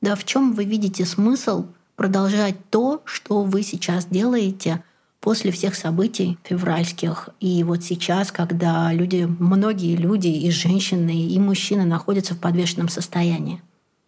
[0.00, 4.84] Да в чем вы видите смысл продолжать то, что вы сейчас делаете
[5.20, 7.30] после всех событий февральских.
[7.40, 13.60] И вот сейчас, когда люди, многие люди, и женщины, и мужчины находятся в подвешенном состоянии?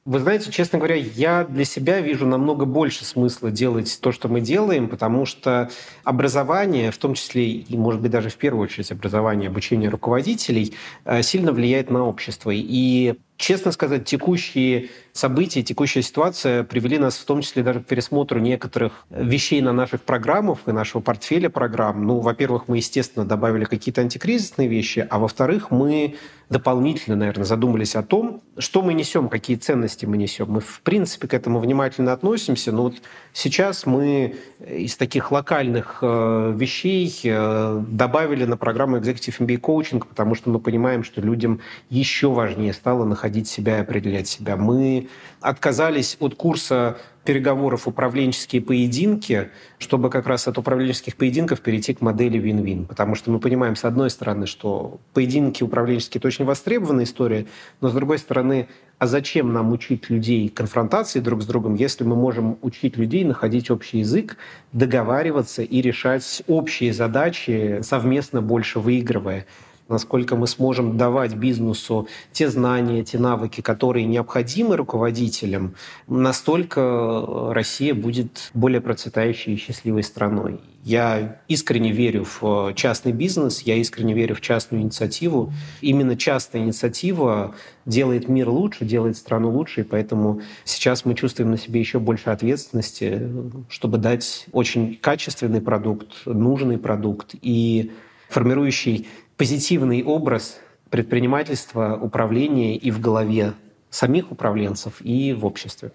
[0.09, 4.41] Вы знаете, честно говоря, я для себя вижу намного больше смысла делать то, что мы
[4.41, 5.69] делаем, потому что
[6.03, 10.73] образование, в том числе и, может быть, даже в первую очередь образование, обучение руководителей,
[11.05, 12.51] э, сильно влияет на общество.
[12.55, 18.41] И Честно сказать, текущие события, текущая ситуация привели нас в том числе даже к пересмотру
[18.41, 22.05] некоторых вещей на наших программах и нашего портфеля программ.
[22.05, 26.17] Ну, во-первых, мы, естественно, добавили какие-то антикризисные вещи, а во-вторых, мы
[26.51, 30.51] дополнительно, наверное, задумались о том, что мы несем, какие ценности мы несем.
[30.51, 32.95] Мы, в принципе, к этому внимательно относимся, но вот
[33.33, 40.35] сейчас мы из таких локальных э, вещей э, добавили на программу Executive MBA Coaching, потому
[40.35, 44.57] что мы понимаем, что людям еще важнее стало находить себя и определять себя.
[44.57, 45.09] Мы
[45.41, 46.97] отказались от курса
[47.29, 52.87] переговоров управленческие поединки, чтобы как раз от управленческих поединков перейти к модели win-win.
[52.87, 57.47] Потому что мы понимаем, с одной стороны, что поединки управленческие– это очень востребованная история,
[57.83, 62.17] но с другой стороны, а зачем нам учить людей конфронтации друг с другом, если мы
[62.17, 64.39] можем учить людей находить общий язык,
[64.73, 69.45] договариваться и решать общие задачи, совместно больше выигрывая?
[69.89, 75.75] Насколько мы сможем давать бизнесу те знания, те навыки, которые необходимы руководителям,
[76.07, 80.61] настолько Россия будет более процветающей и счастливой страной.
[80.85, 85.53] Я искренне верю в частный бизнес, я искренне верю в частную инициативу.
[85.81, 91.59] Именно частная инициатива делает мир лучше, делает страну лучше, и поэтому сейчас мы чувствуем на
[91.59, 93.29] себе еще больше ответственности,
[93.69, 97.93] чтобы дать очень качественный продукт, нужный продукт и
[98.29, 103.55] формирующий позитивный образ предпринимательства, управления и в голове
[103.89, 105.93] самих управленцев, и в обществе.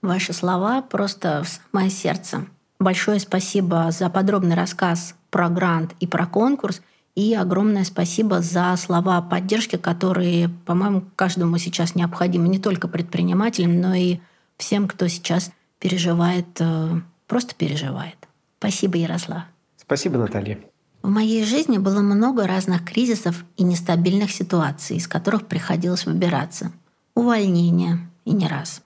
[0.00, 2.46] Ваши слова просто в самое сердце.
[2.78, 6.80] Большое спасибо за подробный рассказ про грант и про конкурс.
[7.14, 13.94] И огромное спасибо за слова поддержки, которые, по-моему, каждому сейчас необходимы, не только предпринимателям, но
[13.94, 14.18] и
[14.56, 18.16] всем, кто сейчас переживает, э, просто переживает.
[18.58, 19.44] Спасибо, Ярослав.
[19.76, 20.58] Спасибо, Наталья.
[21.04, 26.72] В моей жизни было много разных кризисов и нестабильных ситуаций, из которых приходилось выбираться.
[27.14, 28.80] Увольнение и не раз.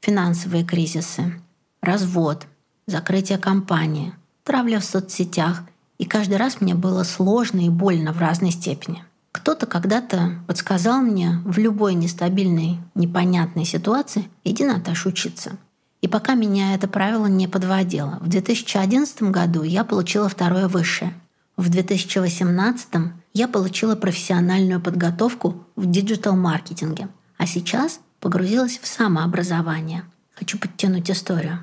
[0.00, 1.34] Финансовые кризисы,
[1.82, 2.46] развод,
[2.86, 5.64] закрытие компании, травля в соцсетях.
[5.98, 9.02] И каждый раз мне было сложно и больно в разной степени.
[9.32, 15.56] Кто-то когда-то подсказал мне в любой нестабильной, непонятной ситуации «иди, Наташа, учиться».
[16.02, 18.18] И пока меня это правило не подводило.
[18.20, 21.12] В 2011 году я получила второе высшее—
[21.56, 22.88] в 2018
[23.32, 30.04] я получила профессиональную подготовку в диджитал-маркетинге, а сейчас погрузилась в самообразование.
[30.34, 31.60] Хочу подтянуть историю.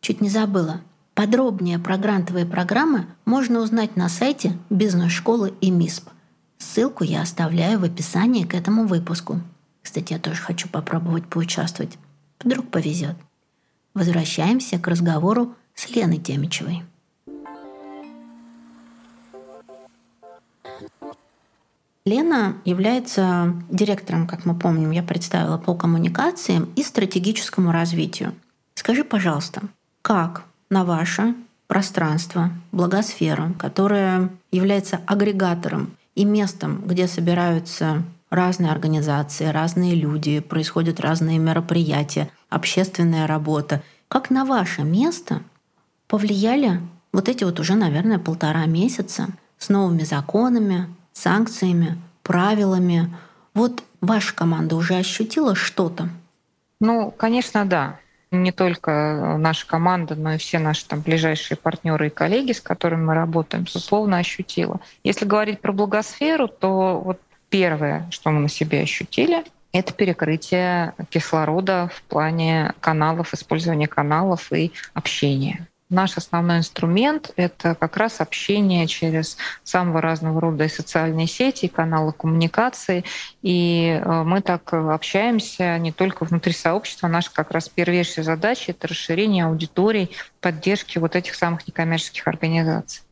[0.00, 0.82] Чуть не забыла.
[1.14, 6.10] Подробнее про грантовые программы можно узнать на сайте бизнес-школы и МИСП.
[6.58, 9.40] Ссылку я оставляю в описании к этому выпуску.
[9.82, 11.98] Кстати, я тоже хочу попробовать поучаствовать.
[12.42, 13.16] Вдруг повезет.
[13.94, 16.84] Возвращаемся к разговору с Леной Темичевой.
[22.06, 28.34] Лена является директором, как мы помним, я представила по коммуникациям и стратегическому развитию.
[28.74, 29.62] Скажи, пожалуйста,
[30.02, 31.34] как на ваше
[31.66, 41.38] пространство, благосферу, которое является агрегатором и местом, где собираются разные организации, разные люди, происходят разные
[41.38, 43.82] мероприятия, общественная работа.
[44.08, 45.40] Как на ваше место
[46.06, 46.82] повлияли
[47.14, 50.88] вот эти вот уже, наверное, полтора месяца с новыми законами,
[51.24, 53.10] санкциями, правилами.
[53.54, 56.10] Вот ваша команда уже ощутила что-то?
[56.80, 57.98] Ну, конечно, да.
[58.30, 63.04] Не только наша команда, но и все наши там ближайшие партнеры и коллеги, с которыми
[63.04, 64.80] мы работаем, безусловно, ощутила.
[65.02, 71.90] Если говорить про благосферу, то вот первое, что мы на себе ощутили, это перекрытие кислорода
[71.94, 75.68] в плане каналов, использования каналов и общения.
[75.94, 81.68] Наш основной инструмент— это как раз общение через самого разного рода и социальные сети, и
[81.68, 83.04] каналы коммуникации.
[83.42, 87.06] И э, мы так общаемся не только внутри сообщества.
[87.06, 93.04] Наша как раз первейшая задача— это расширение аудиторий, поддержки вот этих самых некоммерческих организаций.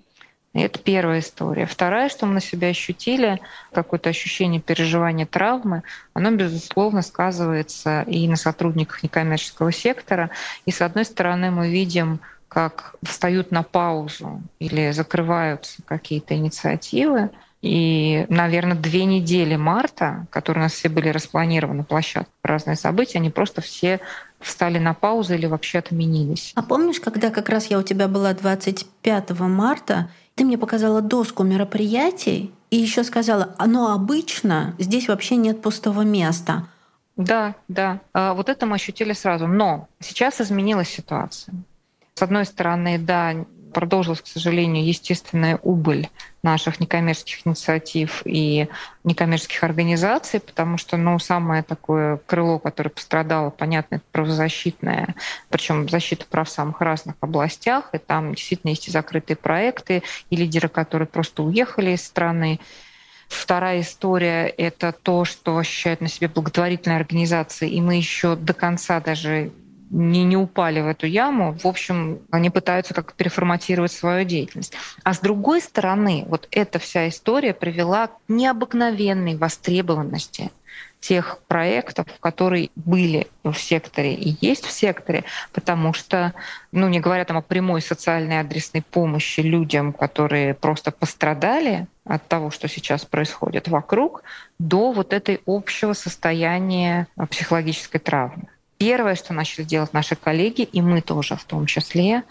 [0.55, 1.65] Это первая история.
[1.65, 3.41] Вторая, что мы на себя ощутили,
[3.73, 10.31] какое-то ощущение переживания травмы, оно, безусловно, сказывается и на сотрудниках некоммерческого сектора.
[10.67, 12.21] И, с одной стороны, мы видим
[12.53, 17.31] как встают на паузу или закрываются какие-то инициативы.
[17.63, 23.31] И, наверное, две недели марта, которые у нас все были распланированы, площадки, разные события, они
[23.31, 24.01] просто все
[24.39, 26.53] встали на паузу или вообще отменились.
[26.55, 31.45] А помнишь, когда как раз я у тебя была 25 марта, ты мне показала доску
[31.45, 36.67] мероприятий и еще сказала, оно обычно, здесь вообще нет пустого места.
[37.17, 38.01] Да, да.
[38.13, 39.47] А вот это мы ощутили сразу.
[39.47, 41.55] Но сейчас изменилась ситуация.
[42.15, 46.09] С одной стороны, да, продолжилась, к сожалению, естественная убыль
[46.43, 48.69] наших некоммерческих инициатив и
[49.05, 55.15] некоммерческих организаций, потому что ну, самое такое крыло, которое пострадало, понятно, это правозащитное,
[55.49, 60.37] причем защита прав в самых разных областях, и там действительно есть и закрытые проекты, и
[60.37, 62.61] лидеры, которые просто уехали из страны.
[63.29, 69.01] Вторая история— это то, что ощущают на себе благотворительные организации, и мы еще до конца
[69.01, 69.53] даже
[69.93, 71.53] не, не упали в эту яму.
[71.63, 74.75] В общем, они пытаются как переформатировать свою деятельность.
[75.05, 80.51] А с другой стороны, вот эта вся история привела к необыкновенной востребованности
[81.01, 86.33] тех проектов, которые были в секторе и есть в секторе, потому что,
[86.71, 92.51] ну, не говоря там о прямой социальной адресной помощи людям, которые просто пострадали от того,
[92.51, 94.23] что сейчас происходит вокруг,
[94.61, 98.49] до вот этой общего состояния психологической травмы.
[98.85, 102.25] Первое, что начали делать наши коллеги, и мы тоже в том числе,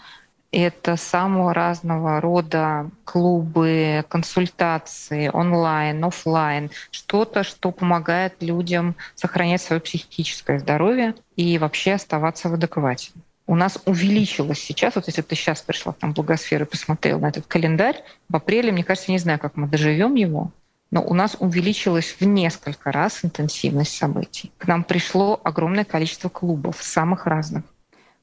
[0.50, 10.58] это самого разного рода клубы, консультации онлайн, офлайн, что-то, что помогает людям сохранять свое психическое
[10.58, 13.12] здоровье и вообще оставаться в адеквате.
[13.46, 17.28] У нас увеличилось сейчас, вот если ты сейчас пришла там в благосферу и посмотрел на
[17.28, 20.52] этот календарь, в апреле, мне кажется, не знаю, как мы доживем его,
[20.92, 24.52] но у нас увеличилась в несколько раз интенсивность событий.
[24.58, 27.64] К нам пришло огромное количество клубов, самых разных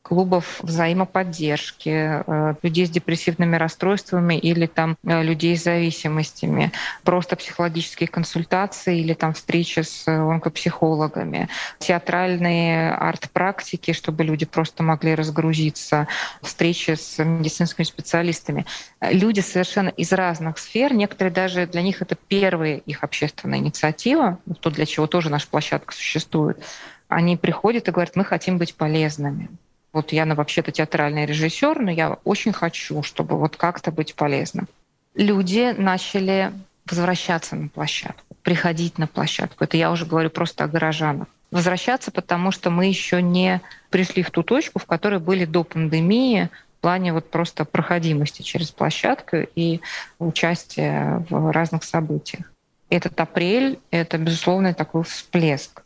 [0.02, 1.90] клубов взаимоподдержки,
[2.26, 6.72] э, людей с депрессивными расстройствами или там э, людей с зависимостями,
[7.04, 16.08] просто психологические консультации или там встречи с онкопсихологами, театральные арт-практики, чтобы люди просто могли разгрузиться,
[16.42, 18.66] встречи с медицинскими специалистами.
[19.02, 24.70] Люди совершенно из разных сфер, некоторые даже для них это первая их общественная инициатива, то,
[24.70, 26.64] для чего тоже наша площадка существует.
[27.10, 29.50] Они приходят и говорят, мы хотим быть полезными.
[29.92, 34.68] Вот я вообще-то театральный режиссер, но я очень хочу, чтобы вот как-то быть полезным.
[35.16, 36.52] Люди начали
[36.86, 39.64] возвращаться на площадку, приходить на площадку.
[39.64, 41.28] Это я уже говорю просто о горожанах.
[41.52, 46.50] Возвращаться, потому что мы еще не пришли в ту точку, в которой были до пандемии
[46.78, 49.82] в плане вот просто проходимости через площадку и
[50.20, 52.52] участия в разных событиях.
[52.90, 55.84] Этот апрель— это, безусловно, такой всплеск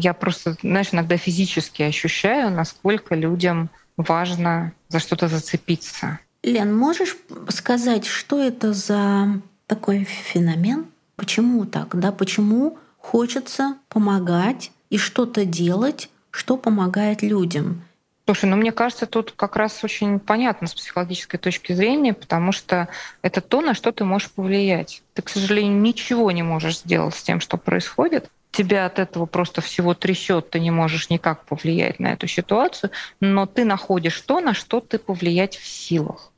[0.00, 6.18] я просто, знаешь, иногда физически ощущаю, насколько людям важно за что-то зацепиться.
[6.42, 7.16] Лен, можешь
[7.48, 10.86] сказать, что это за такой феномен?
[11.16, 11.98] Почему так?
[11.98, 12.10] Да?
[12.10, 17.82] Почему хочется помогать и что-то делать, что помогает людям?
[18.24, 22.88] Слушай, ну мне кажется, тут как раз очень понятно с психологической точки зрения, потому что
[23.20, 25.02] это то, на что ты можешь повлиять.
[25.14, 29.60] Ты, к сожалению, ничего не можешь сделать с тем, что происходит, тебя от этого просто
[29.60, 32.90] всего трясет, ты не можешь никак повлиять на эту ситуацию,
[33.20, 36.32] но ты находишь то, на что ты повлиять в силах.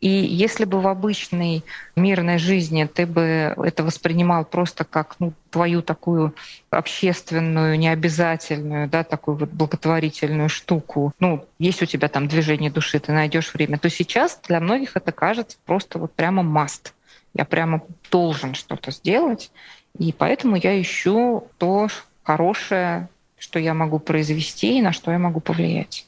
[0.00, 1.64] И если бы в обычной
[1.96, 3.22] мирной жизни ты бы
[3.56, 6.34] это воспринимал просто как ну, твою такую
[6.70, 13.10] общественную, необязательную, да, такую вот благотворительную штуку, ну, есть у тебя там движение души, ты
[13.10, 16.94] найдешь время, то сейчас для многих это кажется просто вот прямо маст.
[17.34, 19.50] Я прямо должен что-то сделать.
[19.98, 21.88] И поэтому я ищу то
[22.22, 26.06] хорошее, что я могу произвести и на что я могу повлиять.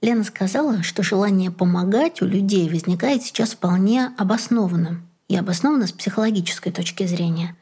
[0.00, 5.08] Лена сказала, что желание помогать у людей возникает сейчас вполне обоснованным.
[5.28, 7.54] И обоснованно с психологической точки зрения.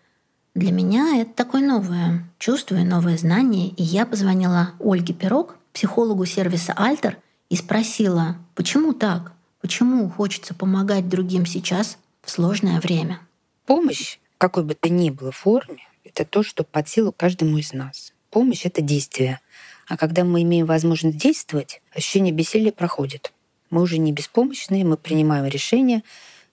[0.54, 3.68] Для меня это такое новое чувство и новое знание.
[3.70, 9.32] И я позвонила Ольге Пирог, психологу сервиса «Альтер», и спросила, почему так?
[9.60, 13.20] Почему хочется помогать другим сейчас в сложное время?
[13.66, 18.12] Помощь, какой бы то ни было форме, это то, что под силу каждому из нас.
[18.30, 19.40] Помощь— это действие.
[19.88, 23.32] А когда мы имеем возможность действовать, ощущение бессилия проходит.
[23.70, 26.04] Мы уже не беспомощные, мы принимаем решения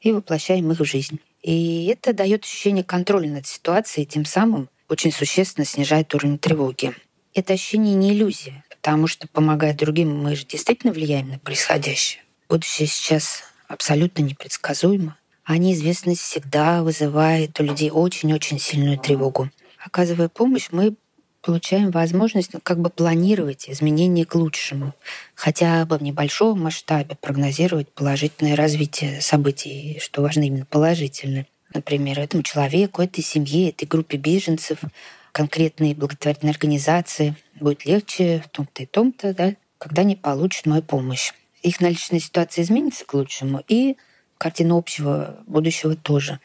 [0.02, 1.20] и воплощаем их в жизнь.
[1.44, 6.96] И это дает ощущение контроля над ситуацией, тем самым очень существенно снижает уровень тревоги.
[7.36, 12.24] Это ощущение не иллюзия, потому что, помогая другим, мы же действительно влияем на происходящее.
[12.50, 19.50] Будущее сейчас абсолютно непредсказуемо а неизвестность всегда вызывает у людей очень-очень сильную тревогу.
[19.84, 20.96] Оказывая помощь, мы
[21.42, 24.94] получаем возможность ну, как бы планировать изменения к лучшему,
[25.36, 31.48] хотя бы в небольшом масштабе прогнозировать положительное развитие событий, что важно именно положительное.
[31.74, 34.80] Например, этому человеку, этой семье, этой группе беженцев
[35.34, 41.34] конкретные благотворительные организации, будет легче в том-то и том-то, да, когда они получат мою помощь.
[41.62, 43.98] Их наличная ситуация изменится к лучшему, и
[44.44, 46.42] картина общего будущего тоже.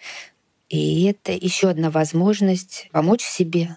[0.68, 3.76] И это еще одна возможность помочь себе,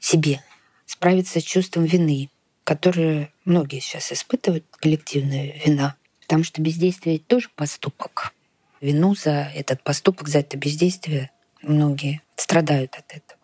[0.00, 0.42] себе
[0.86, 2.30] справиться с чувством вины,
[2.64, 5.96] которое многие сейчас испытывают, коллективная вина.
[6.22, 8.32] Потому что бездействие тоже поступок.
[8.80, 13.40] Вину за этот поступок, за это бездействие многие страдают от этого.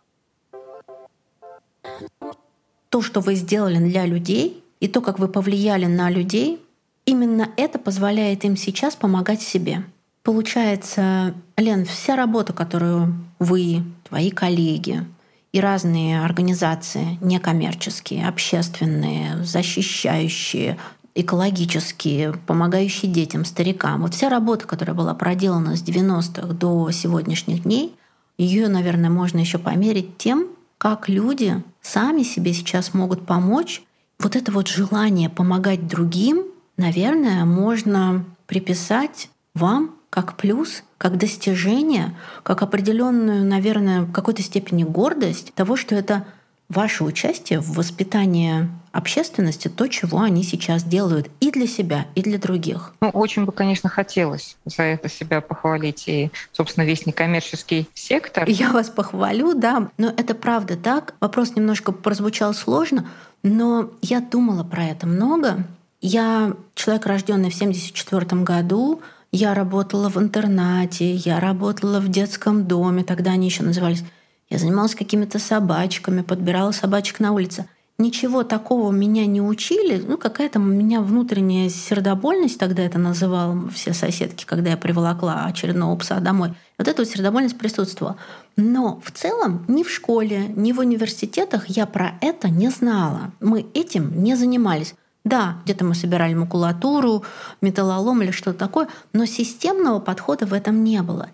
[2.88, 6.64] То, что вы сделали для людей, и то, как вы повлияли на людей,
[7.04, 9.84] именно это позволяет им сейчас помогать себе.
[10.24, 15.04] Получается, Лен, вся работа, которую вы, твои коллеги
[15.52, 20.78] и разные организации некоммерческие, общественные, защищающие,
[21.14, 27.94] экологические, помогающие детям, старикам, вот вся работа, которая была проделана с 90-х до сегодняшних дней,
[28.38, 30.48] ее, наверное, можно еще померить тем,
[30.78, 33.82] как люди сами себе сейчас могут помочь.
[34.18, 36.44] Вот это вот желание помогать другим,
[36.78, 45.52] наверное, можно приписать вам как плюс, как достижение, как определенную, наверное, в какой-то степени гордость
[45.54, 46.24] того, что это
[46.68, 52.38] ваше участие в воспитании общественности, то, чего они сейчас делают и для себя, и для
[52.38, 52.94] других.
[53.00, 58.48] Ну, очень бы, конечно, хотелось за это себя похвалить и, собственно, весь некоммерческий сектор.
[58.48, 61.14] Я вас похвалю, да, но это правда так.
[61.18, 63.08] Вопрос немножко прозвучал сложно,
[63.42, 65.64] но я думала про это много.
[66.00, 69.02] Я человек, рожденный в 1974 году,
[69.34, 74.04] я работала в интернате, я работала в детском доме, тогда они еще назывались
[74.50, 77.66] я занималась какими-то собачками, подбирала собачек на улице.
[77.96, 80.02] Ничего такого меня не учили.
[80.04, 85.96] Ну, какая-то у меня внутренняя сердобольность, тогда это называла все соседки, когда я приволокла очередного
[85.96, 86.54] пса домой.
[86.76, 88.16] Вот эта вот сердобольность присутствовала.
[88.56, 93.32] Но в целом ни в школе, ни в университетах я про это не знала.
[93.40, 94.94] Мы этим не занимались.
[95.24, 97.24] Да, где-то мы собирали макулатуру,
[97.62, 101.30] металлолом или что-то такое, но системного подхода в этом не было.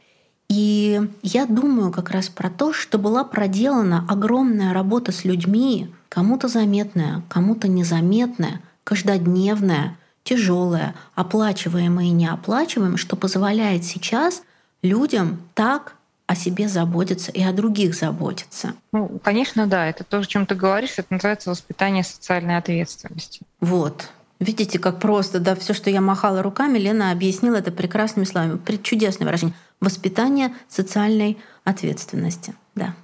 [0.49, 6.49] И я думаю как раз про то, что была проделана огромная работа с людьми, кому-то
[6.49, 14.43] заметная, кому-то незаметная, каждодневная, тяжелая, оплачиваемая и неоплачиваемая, что позволяет сейчас
[14.83, 15.95] людям так
[16.31, 18.75] о себе заботиться и о других заботиться.
[18.93, 19.89] Ну, конечно, да.
[19.89, 23.41] Это то, о чем ты говоришь, это называется воспитание социальной ответственности.
[23.59, 24.11] Вот.
[24.39, 28.61] Видите, как просто, да, все, что я махала руками, Лена объяснила это прекрасными словами.
[28.81, 29.57] Чудесное выражение.
[29.81, 32.55] Воспитание социальной ответственности.
[32.77, 32.95] Да.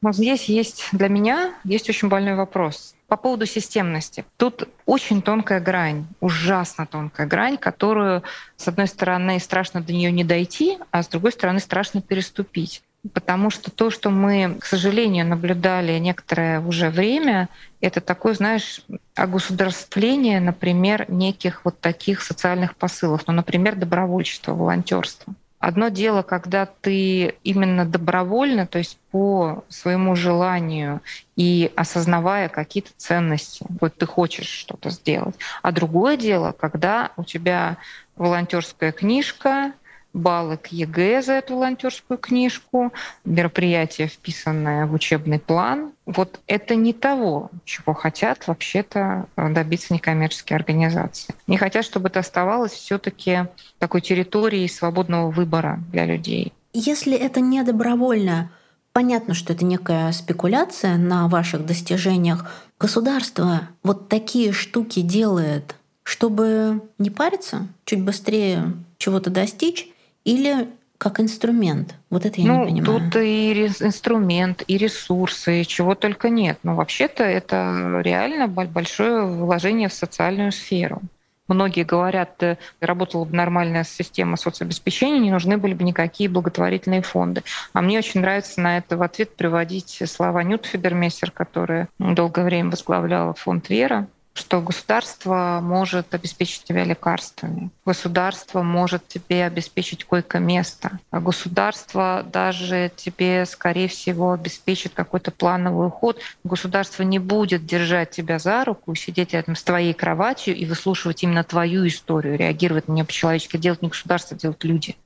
[0.00, 4.24] Но здесь есть для меня есть очень больной вопрос по поводу системности.
[4.36, 8.22] Тут очень тонкая грань, ужасно тонкая грань, которую,
[8.56, 12.82] с одной стороны, страшно до нее не дойти, а с другой стороны, страшно переступить.
[13.14, 17.48] Потому что то, что мы, к сожалению, наблюдали некоторое уже время,
[17.80, 18.82] это такое, знаешь,
[19.14, 25.32] огосударствление, например, неких вот таких социальных посылов, ну, например, добровольчество, волонтерство.
[25.58, 31.00] Одно дело, когда ты именно добровольно, то есть по своему желанию
[31.34, 35.34] и осознавая какие-то ценности, вот ты хочешь что-то сделать.
[35.62, 37.76] А другое дело, когда у тебя
[38.14, 39.72] волонтерская книжка,
[40.18, 42.92] баллы к ЕГЭ за эту волонтерскую книжку,
[43.24, 45.92] мероприятие, вписанное в учебный план.
[46.04, 51.34] Вот это не того, чего хотят вообще-то добиться некоммерческие организации.
[51.46, 53.46] Не хотят, чтобы это оставалось все-таки
[53.78, 56.52] такой территорией свободного выбора для людей.
[56.72, 58.50] Если это не добровольно,
[58.92, 62.50] понятно, что это некая спекуляция на ваших достижениях.
[62.80, 69.88] Государство вот такие штуки делает, чтобы не париться, чуть быстрее чего-то достичь,
[70.28, 70.68] или
[70.98, 71.94] как инструмент?
[72.10, 73.00] Вот это я ну, не понимаю.
[73.00, 76.58] Тут и инструмент, и ресурсы, и чего только нет.
[76.64, 81.00] Но вообще-то это реально большое вложение в социальную сферу.
[81.46, 87.42] Многие говорят, э, работала бы нормальная система соцобеспечения, не нужны были бы никакие благотворительные фонды.
[87.72, 92.70] А мне очень нравится на это в ответ приводить слова Нют Фибермессер, которая долгое время
[92.70, 94.08] возглавляла фонд «Вера»,
[94.38, 103.44] что государство может обеспечить тебя лекарствами, государство может тебе обеспечить койко-место, а государство даже тебе,
[103.46, 106.20] скорее всего, обеспечит какой-то плановый уход.
[106.44, 111.42] Государство не будет держать тебя за руку, сидеть рядом с твоей кроватью и выслушивать именно
[111.42, 113.56] твою историю, реагировать на нее по-человечески.
[113.56, 114.96] Делать не государство, делать люди.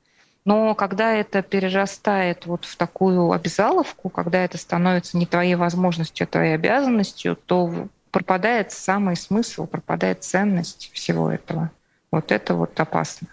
[0.45, 6.27] Но когда это перерастает вот в такую обязаловку, когда это становится не твоей возможностью, а
[6.27, 11.71] твоей обязанностью, то пропадает самый смысл, пропадает ценность всего этого.
[12.11, 13.27] Вот это вот опасно.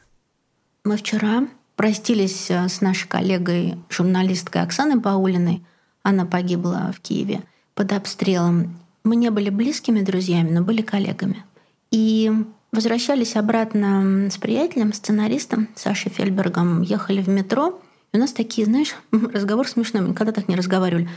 [0.84, 5.62] Мы вчера простились э, с нашей коллегой, журналисткой Оксаной Паулиной.
[6.02, 7.42] Она погибла в Киеве.
[7.74, 8.78] под обстрелом.
[9.04, 11.44] Мы не были близкими друзьями, но были коллегами.
[11.90, 12.30] И
[12.72, 17.80] возвращались обратно с приятелем, сценаристом Сашей Фельбергом, ехали в метро.
[18.12, 20.02] И у нас такие, знаешь, разговор смешной.
[20.02, 21.08] Мы никогда так не разговаривали.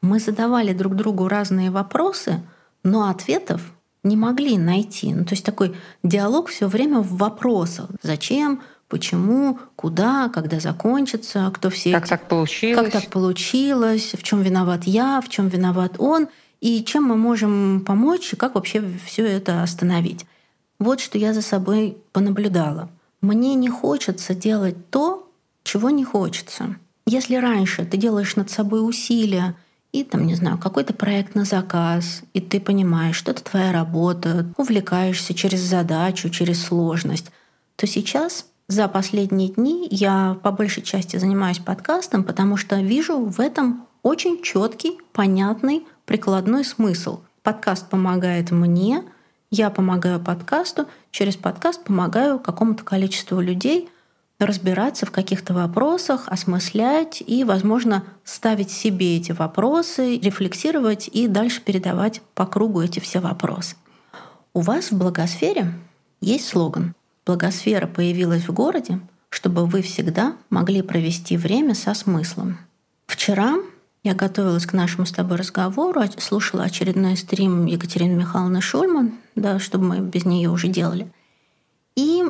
[0.00, 2.42] Мы задавали друг другу разные вопросы,
[2.82, 3.60] но ответов
[4.02, 5.14] не могли найти.
[5.14, 7.90] Ну, то есть такой диалог все время в вопросах.
[8.02, 12.10] Зачем, почему, куда, когда закончится, кто все как эти...
[12.10, 16.28] так получилось, как так получилось, в чем виноват я, в чем виноват он,
[16.60, 20.26] и чем мы можем помочь, и как вообще все это остановить.
[20.78, 22.90] Вот что я за собой понаблюдала.
[23.20, 25.30] Мне не хочется делать то,
[25.62, 26.76] чего не хочется.
[27.06, 29.56] Если раньше ты делаешь над собой усилия,
[29.92, 34.46] и там, не знаю, какой-то проект на заказ, и ты понимаешь, что это твоя работа,
[34.56, 37.30] увлекаешься через задачу, через сложность,
[37.76, 43.38] то сейчас за последние дни я по большей части занимаюсь подкастом, потому что вижу в
[43.38, 47.20] этом очень четкий, понятный, прикладной смысл.
[47.42, 49.04] Подкаст помогает мне,
[49.50, 53.90] я помогаю подкасту, через подкаст помогаю какому-то количеству людей—
[54.46, 62.20] разбираться в каких-то вопросах, осмыслять и, возможно, ставить себе эти вопросы, рефлексировать и дальше передавать
[62.34, 63.76] по кругу эти все вопросы.
[64.54, 65.72] У вас в благосфере
[66.20, 72.58] есть слоган «Благосфера появилась в городе, чтобы вы всегда могли провести время со смыслом».
[73.06, 73.54] Вчера
[74.02, 79.84] я готовилась к нашему с тобой разговору, слушала очередной стрим Екатерины Михайловны Шульман, да, чтобы
[79.84, 81.10] мы без нее уже делали–
[81.96, 82.22] и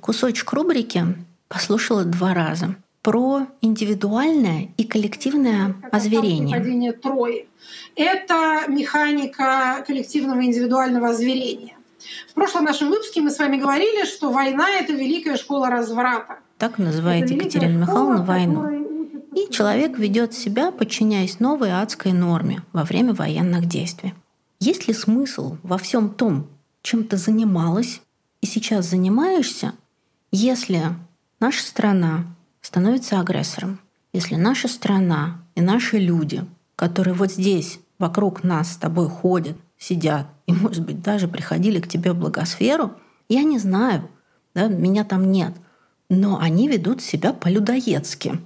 [0.00, 1.04] кусочек рубрики
[1.48, 6.58] послушала два раза про индивидуальное и коллективное озверение.
[6.58, 7.46] Падение Трои.
[7.94, 11.74] Это механика коллективного индивидуального озверения.
[12.28, 16.38] В прошлом нашем выпуске мы с вами говорили, что война— это великая школа разврата.
[16.58, 18.86] Так называет Екатерина Михайловна войну.
[19.34, 24.14] И человек ведет себя, подчиняясь новой адской норме во время военных действий.
[24.60, 26.46] Есть ли смысл во всем том,
[26.82, 28.00] чем ты занималась,
[28.46, 29.74] сейчас занимаешься,
[30.32, 30.94] если
[31.40, 32.24] наша страна
[32.62, 33.80] становится агрессором,
[34.12, 40.26] если наша страна и наши люди, которые вот здесь вокруг нас с тобой ходят, сидят
[40.46, 42.94] и, может быть, даже приходили к тебе в благосферу,
[43.28, 44.08] я не знаю,
[44.54, 45.52] да, меня там нет,
[46.08, 48.40] но они ведут себя по-людоедски.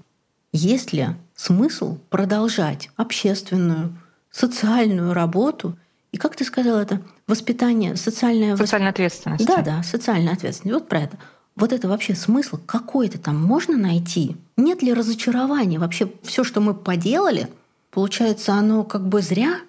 [0.53, 3.97] Есть ли смысл продолжать общественную,
[4.31, 5.79] социальную работу–
[6.13, 7.01] и как ты сказала это?
[7.27, 8.57] Воспитание, социальная...
[8.57, 9.47] Социальная ответственность.
[9.47, 10.75] Да, да, социальная ответственность.
[10.75, 11.19] Вот про это.
[11.57, 14.37] Вот это вообще смысл какой-то там можно найти?
[14.57, 15.79] Нет ли разочарования?
[15.79, 17.49] Вообще все, что мы поделали,
[17.91, 19.61] получается, оно как бы зря?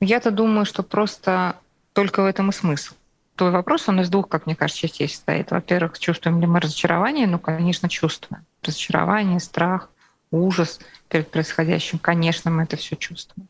[0.00, 1.56] Я-то думаю, что просто
[1.92, 2.94] только в этом и смысл.
[3.36, 5.50] Твой вопрос, он из двух, как мне кажется, частей состоит.
[5.50, 7.26] Во-первых, чувствуем ли мы разочарование?
[7.26, 8.44] Ну, конечно, чувствуем.
[8.62, 9.90] Разочарование, страх,
[10.30, 11.98] ужас перед происходящим.
[11.98, 13.48] Конечно, мы это все чувствуем.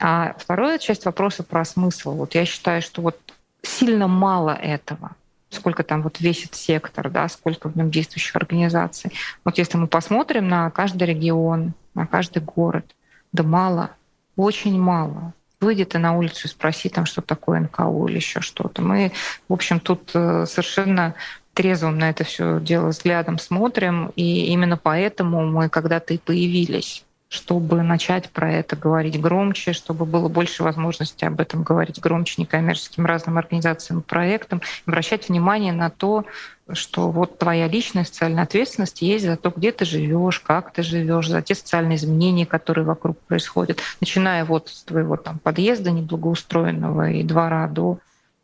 [0.00, 2.12] А вторая часть вопроса про смысл.
[2.12, 3.18] Вот я считаю, что вот
[3.62, 5.14] сильно мало этого
[5.50, 9.12] сколько там вот весит сектор, да, сколько в нем действующих организаций.
[9.44, 12.94] Вот если мы посмотрим на каждый регион, на каждый город,
[13.32, 13.90] да мало,
[14.36, 15.34] очень мало.
[15.60, 18.80] Выйди ты на улицу и спроси там, что такое НКО или еще что-то.
[18.80, 19.12] Мы,
[19.48, 21.14] в общем, тут э, совершенно
[21.52, 27.82] трезвым на это все дело взглядом смотрим, и именно поэтому мы когда-то и появились чтобы
[27.82, 33.38] начать про это говорить громче, чтобы было больше возможности об этом говорить громче некоммерческим разным
[33.38, 36.24] организациям проектам, обращать внимание на то,
[36.72, 41.28] что вот твоя личная социальная ответственность есть за то, где ты живешь, как ты живешь,
[41.28, 47.22] за те социальные изменения, которые вокруг происходят, начиная вот с твоего там подъезда неблагоустроенного и
[47.22, 47.98] двора до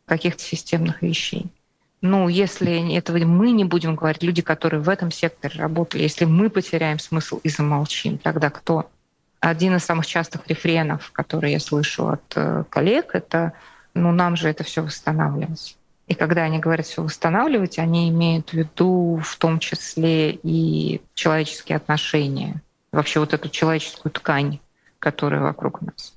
[0.05, 1.47] каких-то системных вещей.
[2.01, 6.49] Ну, если этого мы не будем говорить, люди, которые в этом секторе работали, если мы
[6.49, 8.89] потеряем смысл и замолчим, тогда кто?
[9.39, 13.53] Один из самых частых рефренов, который я слышу от э, коллег, это
[13.93, 15.77] ну, нам же это все восстанавливать.
[16.07, 21.75] И когда они говорят все восстанавливать, они имеют в виду в том числе и человеческие
[21.75, 24.59] отношения, вообще вот эту человеческую ткань,
[24.99, 26.16] которая вокруг нас.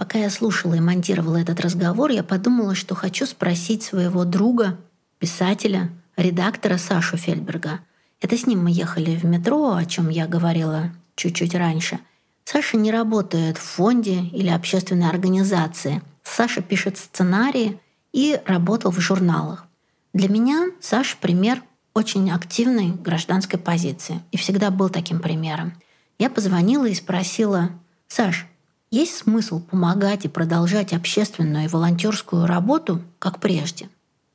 [0.00, 4.78] Пока я слушала и монтировала этот разговор, я подумала, что хочу спросить своего друга,
[5.18, 7.80] писателя, редактора Сашу Фельберга.
[8.22, 11.98] Это с ним мы ехали в метро, о чем я говорила чуть-чуть раньше.
[12.46, 16.00] Саша не работает в фонде или общественной организации.
[16.22, 17.78] Саша пишет сценарии
[18.14, 19.66] и работал в журналах.
[20.14, 25.74] Для меня Саша пример очень активной гражданской позиции и всегда был таким примером.
[26.18, 27.68] Я позвонила и спросила,
[28.08, 28.46] «Саш,
[28.90, 33.88] есть смысл помогать и продолжать общественную и волонтерскую работу, как прежде?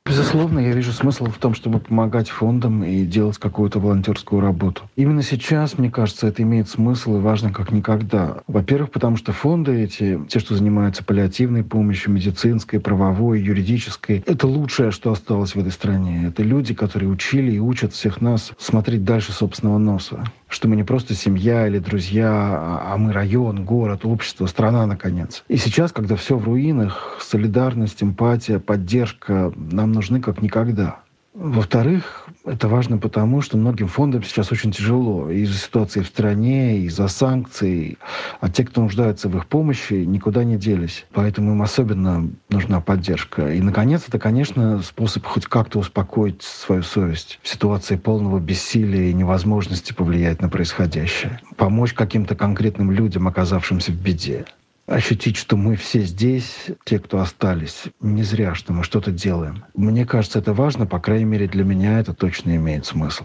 [0.06, 4.82] Безусловно, я вижу смысл в том, чтобы помогать фондам и делать какую-то волонтерскую работу.
[4.94, 8.38] Именно сейчас, мне кажется, это имеет смысл и важно как никогда.
[8.46, 14.92] Во-первых, потому что фонды эти, те, что занимаются паллиативной помощью, медицинской, правовой, юридической, это лучшее,
[14.92, 16.28] что осталось в этой стране.
[16.28, 20.84] Это люди, которые учили и учат всех нас смотреть дальше собственного носа что мы не
[20.84, 25.44] просто семья или друзья, а, а мы район, город, общество, страна, наконец.
[25.48, 31.00] И сейчас, когда все в руинах, солидарность, эмпатия, поддержка нам нужны как никогда.
[31.38, 37.08] Во-вторых, это важно потому, что многим фондам сейчас очень тяжело из-за ситуации в стране, из-за
[37.08, 37.98] санкций.
[38.40, 41.04] А те, кто нуждается в их помощи, никуда не делись.
[41.12, 43.52] Поэтому им особенно нужна поддержка.
[43.52, 49.14] И, наконец, это, конечно, способ хоть как-то успокоить свою совесть в ситуации полного бессилия и
[49.14, 51.42] невозможности повлиять на происходящее.
[51.56, 54.46] Помочь каким-то конкретным людям, оказавшимся в беде
[54.86, 59.64] ощутить, что мы все здесь, те, кто остались, не зря, что мы что-то делаем.
[59.74, 63.24] Мне кажется, это важно, по крайней мере, для меня это точно имеет смысл.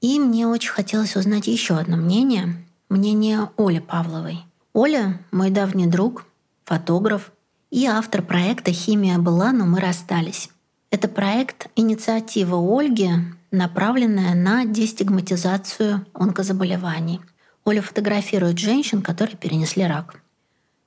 [0.00, 2.56] И мне очень хотелось узнать еще одно мнение.
[2.90, 4.40] Мнение Оли Павловой.
[4.74, 6.26] Оля— мой давний друг,
[6.64, 7.32] фотограф
[7.70, 10.50] и автор проекта «Химия была, но мы расстались».
[10.90, 13.10] Это проект инициатива Ольги,
[13.50, 17.20] направленная на дестигматизацию онкозаболеваний.
[17.64, 20.20] Оля фотографирует женщин, которые перенесли рак.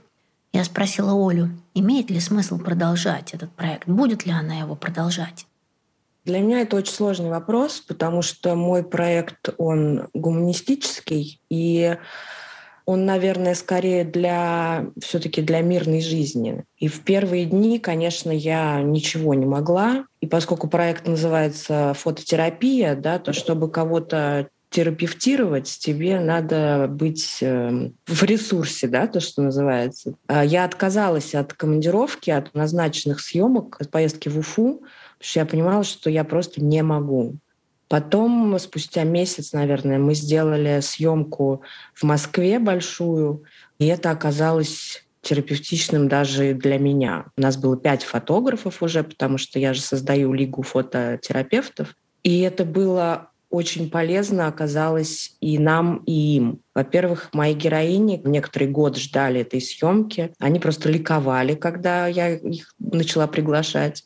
[0.53, 5.47] Я спросила Олю, имеет ли смысл продолжать этот проект, будет ли она его продолжать.
[6.23, 11.97] Для меня это очень сложный вопрос, потому что мой проект, он гуманистический, и
[12.85, 16.63] он, наверное, скорее для все-таки для мирной жизни.
[16.77, 20.05] И в первые дни, конечно, я ничего не могла.
[20.21, 28.23] И поскольку проект называется фототерапия, да, то чтобы кого-то терапевтировать, тебе надо быть э, в
[28.23, 30.15] ресурсе, да, то, что называется.
[30.27, 34.83] А я отказалась от командировки, от назначенных съемок, от поездки в Уфу,
[35.17, 37.37] потому что я понимала, что я просто не могу.
[37.95, 41.61] Потом, спустя месяц, наверное, мы сделали съемку
[41.93, 43.45] в Москве большую,
[43.79, 47.27] и это оказалось терапевтичным даже для меня.
[47.37, 51.95] У нас было пять фотографов уже, потому что я же создаю лигу фототерапевтов.
[52.21, 56.59] И это было очень полезно оказалось и нам, и им.
[56.73, 60.33] Во-первых, мои героини некоторый год ждали этой съемки.
[60.37, 64.03] Они просто ликовали, когда я их начала приглашать.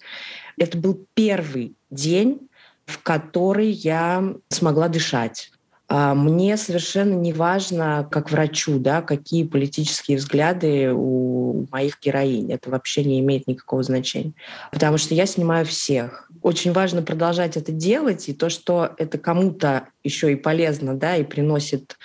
[0.60, 2.49] Это был первый день,
[2.90, 5.52] в которой я смогла дышать.
[5.92, 12.52] А мне совершенно не важно, как врачу, да, какие политические взгляды у моих героинь.
[12.52, 14.34] Это вообще не имеет никакого значения.
[14.72, 16.30] Потому что я снимаю всех.
[16.44, 21.24] Очень важно продолжать это делать, и то, что это кому-то еще и полезно, да, и
[21.24, 21.98] приносит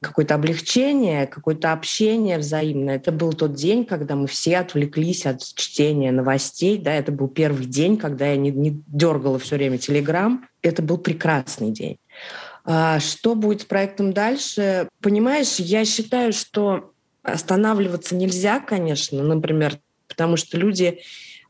[0.00, 2.96] какое-то облегчение, какое-то общение взаимное.
[2.96, 7.66] Это был тот день, когда мы все отвлеклись от чтения новостей, да, это был первый
[7.66, 10.44] день, когда я не, не дергала все время телеграм.
[10.60, 11.98] Это был прекрасный день.
[12.70, 14.90] А что будет с проектом дальше?
[15.00, 16.92] Понимаешь, я считаю, что
[17.22, 21.00] останавливаться нельзя, конечно, например, потому что люди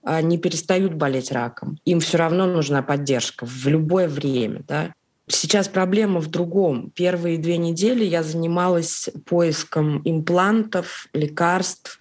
[0.04, 1.80] а, не перестают болеть раком.
[1.84, 4.62] Им все равно нужна поддержка в любое время.
[4.68, 4.94] Да?
[5.26, 6.90] Сейчас проблема в другом.
[6.90, 12.00] Первые две недели я занималась поиском имплантов, лекарств.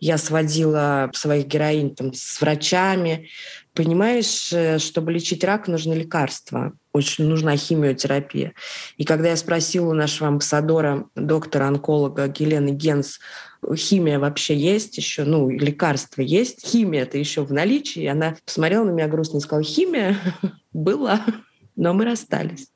[0.00, 3.28] Я сводила своих героинь там, с врачами.
[3.78, 8.54] Понимаешь, э, чтобы лечить рак, нужны лекарства очень нужна химиотерапия.
[8.96, 13.20] И когда я спросила у нашего амбассадора, доктора-онколога Гелены Генс,
[13.76, 18.90] химия вообще есть еще, ну, лекарства есть, химия это еще в наличии, она посмотрела на
[18.90, 20.18] меня грустно и сказала, химия
[20.72, 21.24] была,
[21.78, 22.68] но мы расстались.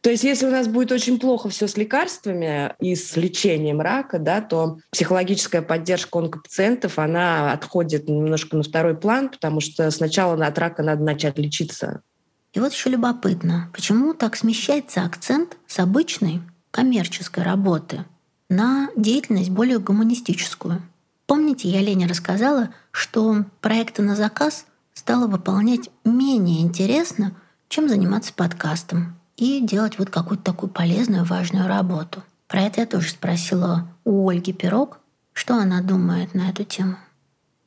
[0.00, 4.18] То есть если у нас будет очень плохо все с лекарствами и с лечением рака,
[4.18, 10.58] да, то психологическая поддержка онкопациентов, она отходит немножко на второй план, потому что сначала от
[10.58, 12.02] рака надо начать лечиться
[12.54, 16.40] и вот еще любопытно, почему так смещается акцент с обычной
[16.70, 18.04] коммерческой работы
[18.48, 20.80] на деятельность более гуманистическую.
[21.26, 27.34] Помните, я Лене рассказала, что проекты на заказ стало выполнять менее интересно,
[27.68, 32.22] чем заниматься подкастом и делать вот какую-то такую полезную, важную работу.
[32.46, 35.00] Про это я тоже спросила у Ольги Пирог,
[35.32, 36.96] что она думает на эту тему.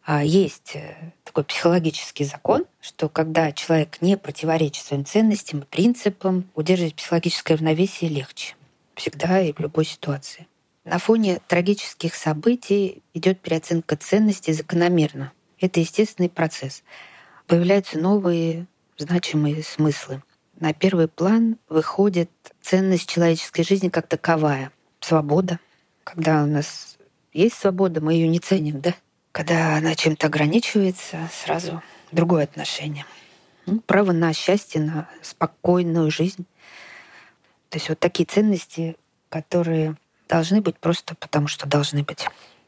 [0.04, 6.50] А есть э, такой психологический закон, что когда человек не противоречит своим ценностям и принципам,
[6.56, 8.56] удерживать психологическое равновесие легче.
[8.96, 10.48] Всегда и в любой ситуации.
[10.86, 15.34] На фоне трагических событий идет переоценка ценностей закономерно.
[15.60, 16.84] Это естественный процесс.
[17.46, 18.68] Появляются новые
[18.98, 20.22] значимые смыслы.
[20.60, 22.32] на первый план выходит
[22.62, 24.72] ценность человеческой жизни как таковая.
[25.00, 25.60] Свобода.
[26.04, 26.98] Когда у нас
[27.32, 28.96] есть свобода, мы ее не ценим, да?
[29.32, 33.06] Когда она чем-то ограничивается, сразу другое отношение.
[33.68, 36.46] Ну, право на счастье, на спокойную жизнь.
[37.70, 38.96] То есть вот такие ценности,
[39.30, 39.96] которые
[40.28, 42.26] должны быть просто потому, что должны быть.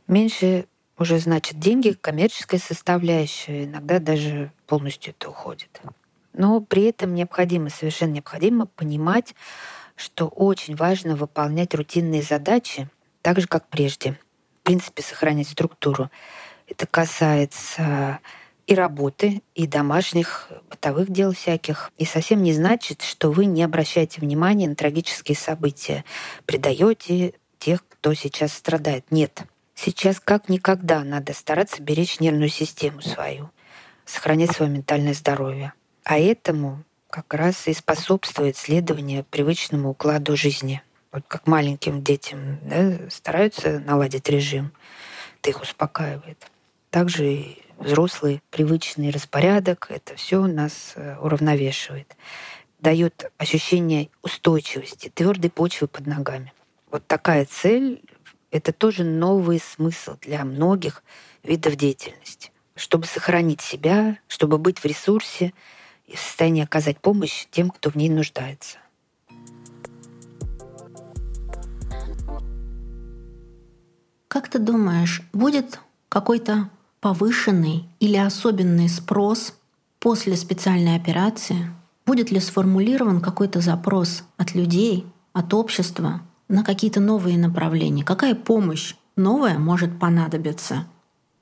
[0.07, 0.65] Меньше
[0.97, 5.81] уже значит деньги, коммерческая составляющая, иногда даже полностью это уходит.
[6.39, 9.35] Но при этом необходимо, совершенно необходимо понимать,
[9.97, 12.87] что очень важно выполнять рутинные задачи
[13.21, 14.17] так же, как прежде.
[14.61, 16.09] В принципе, сохранять структуру.
[16.65, 18.19] Это касается
[18.67, 21.91] и работы, и домашних, бытовых дел всяких.
[21.97, 26.05] И совсем не значит, что вы не обращаете внимания на трагические события,
[26.45, 29.11] предаете тех, кто сейчас страдает.
[29.11, 29.43] Нет.
[29.75, 33.49] Сейчас как никогда надо стараться беречь нервную систему свою,
[34.05, 35.73] сохранять свое ментальное здоровье.
[36.09, 40.81] А этому как раз и способствует следование привычному укладу жизни.
[41.11, 44.71] Вот как маленьким детям да, стараются наладить режим,
[45.39, 46.47] это их успокаивает.
[46.89, 52.15] Также и взрослый привычный распорядок, это все нас э, уравновешивает,
[52.79, 56.53] дает ощущение устойчивости, твердой почвы под ногами.
[56.89, 58.01] Вот такая цель
[58.49, 61.03] это тоже новый смысл для многих
[61.43, 62.51] видов деятельности.
[62.75, 65.53] Чтобы сохранить себя, чтобы быть в ресурсе
[66.09, 68.77] и в состоянии оказать помощь тем, кто в ней нуждается.
[74.27, 76.69] Как ты думаешь, будет какой-то
[77.01, 79.55] повышенный или особенный спрос
[79.99, 81.71] после специальной операции?
[82.05, 88.03] Будет ли сформулирован какой-то запрос от людей, от общества на какие-то новые направления?
[88.03, 90.87] Какая помощь новая может понадобиться?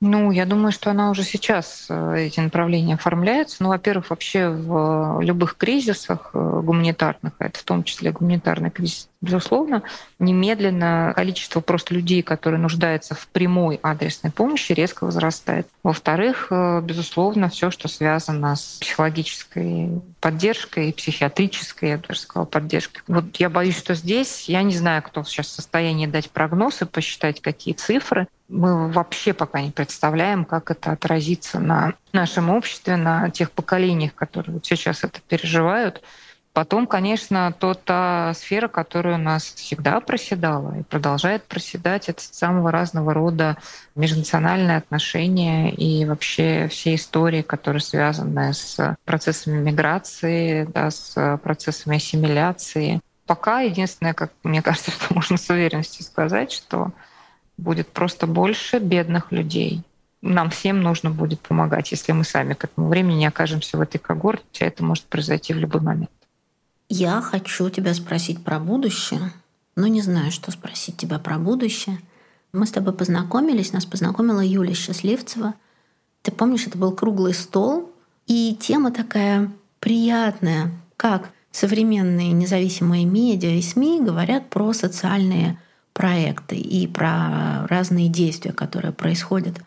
[0.00, 3.56] Ну, я думаю, что она уже сейчас, э, эти направления оформляются.
[3.60, 9.08] Ну, во-первых, вообще в любых кризисах э, гуманитарных, а это в том числе гуманитарный кризис,
[9.20, 9.82] безусловно,
[10.18, 15.66] немедленно количество просто людей, которые нуждаются в прямой адресной помощи, резко возрастает.
[15.82, 23.02] Во-вторых, э, безусловно, все, что связано с психологической поддержкой, психиатрической, я бы даже сказала, поддержкой.
[23.08, 26.84] Вот я боюсь, что здесь, я не знаю, кто сейчас в состоянии дать прогноз и
[26.84, 28.28] посчитать, какие цифры.
[28.48, 34.54] Мы вообще пока не представляем, как это отразится на нашем обществе, на тех поколениях, которые
[34.54, 36.02] вот сейчас это переживают.
[36.58, 42.72] Потом, конечно, то та сфера, которая у нас всегда проседала и продолжает проседать, это самого
[42.72, 43.56] разного рода
[43.94, 53.02] межнациональные отношения и вообще все истории, которые связаны с процессами миграции, да, с процессами ассимиляции.
[53.26, 56.90] Пока единственное, как мне кажется, что можно с уверенностью сказать, что
[57.56, 59.84] будет просто больше бедных людей.
[60.22, 63.98] Нам всем нужно будет помогать, если мы сами к этому времени не окажемся в этой
[63.98, 66.10] когорте, это может произойти в любой момент.
[66.88, 69.32] Я хочу тебя спросить про будущее,
[69.76, 72.00] но не знаю, что спросить тебя про будущее.
[72.52, 75.54] Мы с тобой познакомились, нас познакомила Юлия Счастливцева.
[76.22, 77.92] Ты помнишь, это был круглый стол,
[78.26, 85.60] и тема такая приятная, как современные независимые медиа и СМИ говорят про социальные
[85.92, 89.58] проекты и про разные действия, которые происходят.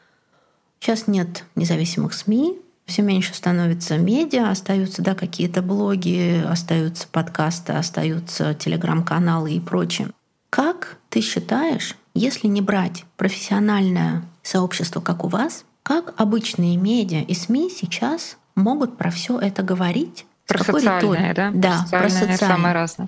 [0.80, 2.58] Сейчас нет независимых СМИ,
[2.92, 10.10] все меньше становится медиа, остаются да, какие-то блоги, остаются подкасты, остаются телеграм-каналы и прочее.
[10.50, 17.34] Как ты считаешь, если не брать профессиональное сообщество, как у вас, как обычные медиа и
[17.34, 20.26] СМИ сейчас могут про все это говорить?
[20.46, 21.52] Про социальное, да?
[21.54, 22.38] Да, про социальное.
[22.38, 23.08] Самое разное.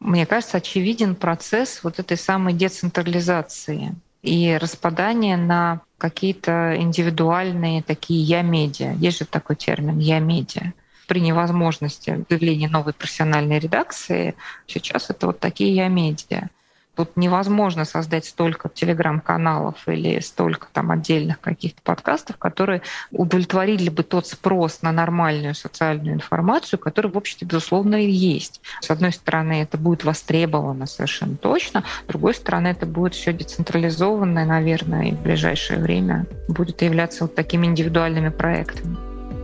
[0.00, 8.94] Мне кажется, очевиден процесс вот этой самой децентрализации и распадания на какие-то индивидуальные такие «я-медиа».
[8.94, 10.72] Есть же такой термин «я-медиа».
[11.06, 14.34] При невозможности появления новой профессиональной редакции
[14.66, 16.48] сейчас это вот такие «я-медиа».
[16.94, 24.26] Тут невозможно создать столько телеграм-каналов или столько там отдельных каких-то подкастов, которые удовлетворили бы тот
[24.26, 28.60] спрос на нормальную социальную информацию, который в обществе, безусловно, и есть.
[28.82, 34.44] С одной стороны, это будет востребовано совершенно точно, с другой стороны, это будет все децентрализованное,
[34.44, 38.96] наверное, и в ближайшее время будет являться вот такими индивидуальными проектами.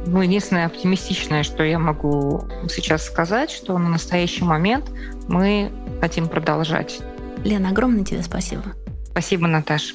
[0.07, 4.91] Ну, единственное оптимистичное, что я могу сейчас сказать, что на настоящий момент
[5.29, 5.71] мы
[6.01, 7.01] хотим продолжать
[7.45, 8.75] Лена, огромное тебе спасибо.
[9.11, 9.95] Спасибо, Наташа.